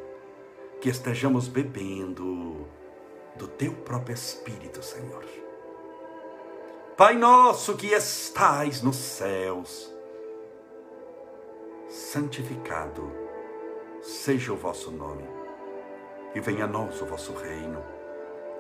que 0.81 0.89
estejamos 0.89 1.49
bebendo 1.49 2.69
do 3.37 3.49
teu 3.49 3.73
próprio 3.73 4.15
Espírito, 4.15 4.83
Senhor. 4.83 5.25
Pai 6.97 7.17
nosso 7.17 7.77
que 7.77 7.89
estais 7.89 8.81
nos 8.81 8.97
céus, 8.97 9.93
santificado 11.97 13.11
seja 14.03 14.53
o 14.53 14.57
vosso 14.57 14.91
nome, 14.91 15.27
e 16.35 16.41
venha 16.41 16.65
a 16.65 16.69
nós 16.69 17.01
o 17.01 17.07
vosso 17.07 17.33
reino, 17.33 17.83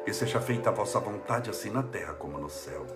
e 0.07 0.15
seja 0.15 0.41
feita 0.41 0.71
a 0.71 0.73
vossa 0.73 0.99
vontade, 0.99 1.51
assim 1.51 1.69
na 1.69 1.83
terra 1.83 2.15
como 2.15 2.39
no 2.39 2.49
céu. 2.49 2.87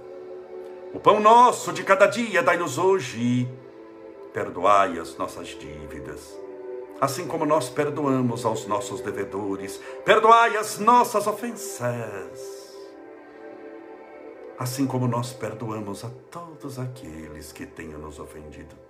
O 0.95 0.99
pão 0.99 1.21
nosso 1.21 1.75
de 1.75 1.85
cada 1.85 2.07
dia 2.07 2.43
dai-nos 2.43 2.79
hoje. 2.79 3.47
Perdoai 4.33 4.99
as 4.99 5.17
nossas 5.19 5.49
dívidas, 5.49 6.35
assim 7.01 7.27
como 7.27 7.45
nós 7.45 7.69
perdoamos 7.69 8.47
aos 8.47 8.67
nossos 8.67 9.03
devedores. 9.03 9.79
Perdoai 10.07 10.57
as 10.57 10.79
nossas 10.79 11.27
ofensas, 11.27 12.79
assim 14.59 14.87
como 14.87 15.07
nós 15.07 15.35
perdoamos 15.35 16.03
a 16.03 16.11
todos 16.31 16.79
aqueles 16.79 17.53
que 17.53 17.67
tenham 17.67 17.99
nos 17.99 18.19
ofendido. 18.19 18.90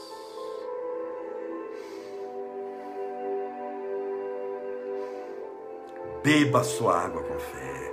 Beba 6.23 6.63
sua 6.63 6.99
água 6.99 7.23
com 7.23 7.39
fé. 7.39 7.91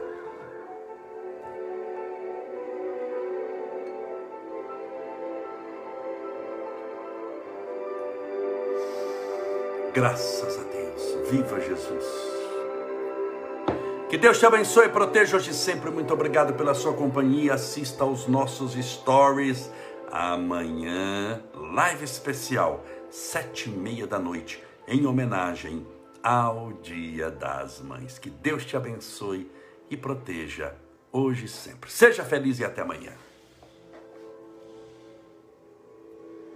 Graças 9.94 10.58
a 10.58 10.62
Deus. 10.64 11.30
Viva 11.30 11.58
Jesus. 11.58 12.04
Que 14.10 14.18
Deus 14.18 14.38
te 14.38 14.44
abençoe 14.44 14.86
e 14.86 14.90
proteja 14.90 15.38
hoje 15.38 15.54
sempre. 15.54 15.90
Muito 15.90 16.12
obrigado 16.12 16.52
pela 16.52 16.74
sua 16.74 16.92
companhia. 16.92 17.54
Assista 17.54 18.04
aos 18.04 18.26
nossos 18.26 18.74
stories. 18.74 19.70
Amanhã, 20.12 21.42
live 21.54 22.04
especial, 22.04 22.84
sete 23.08 23.70
e 23.70 23.72
meia 23.72 24.06
da 24.06 24.18
noite, 24.18 24.62
em 24.86 25.06
homenagem 25.06 25.97
ao 26.28 26.74
Dia 26.74 27.30
das 27.30 27.80
Mães. 27.80 28.18
Que 28.18 28.28
Deus 28.28 28.62
te 28.66 28.76
abençoe 28.76 29.50
e 29.88 29.96
proteja 29.96 30.74
hoje 31.10 31.46
e 31.46 31.48
sempre. 31.48 31.90
Seja 31.90 32.22
feliz 32.22 32.58
e 32.58 32.64
até 32.66 32.82
amanhã. 32.82 33.12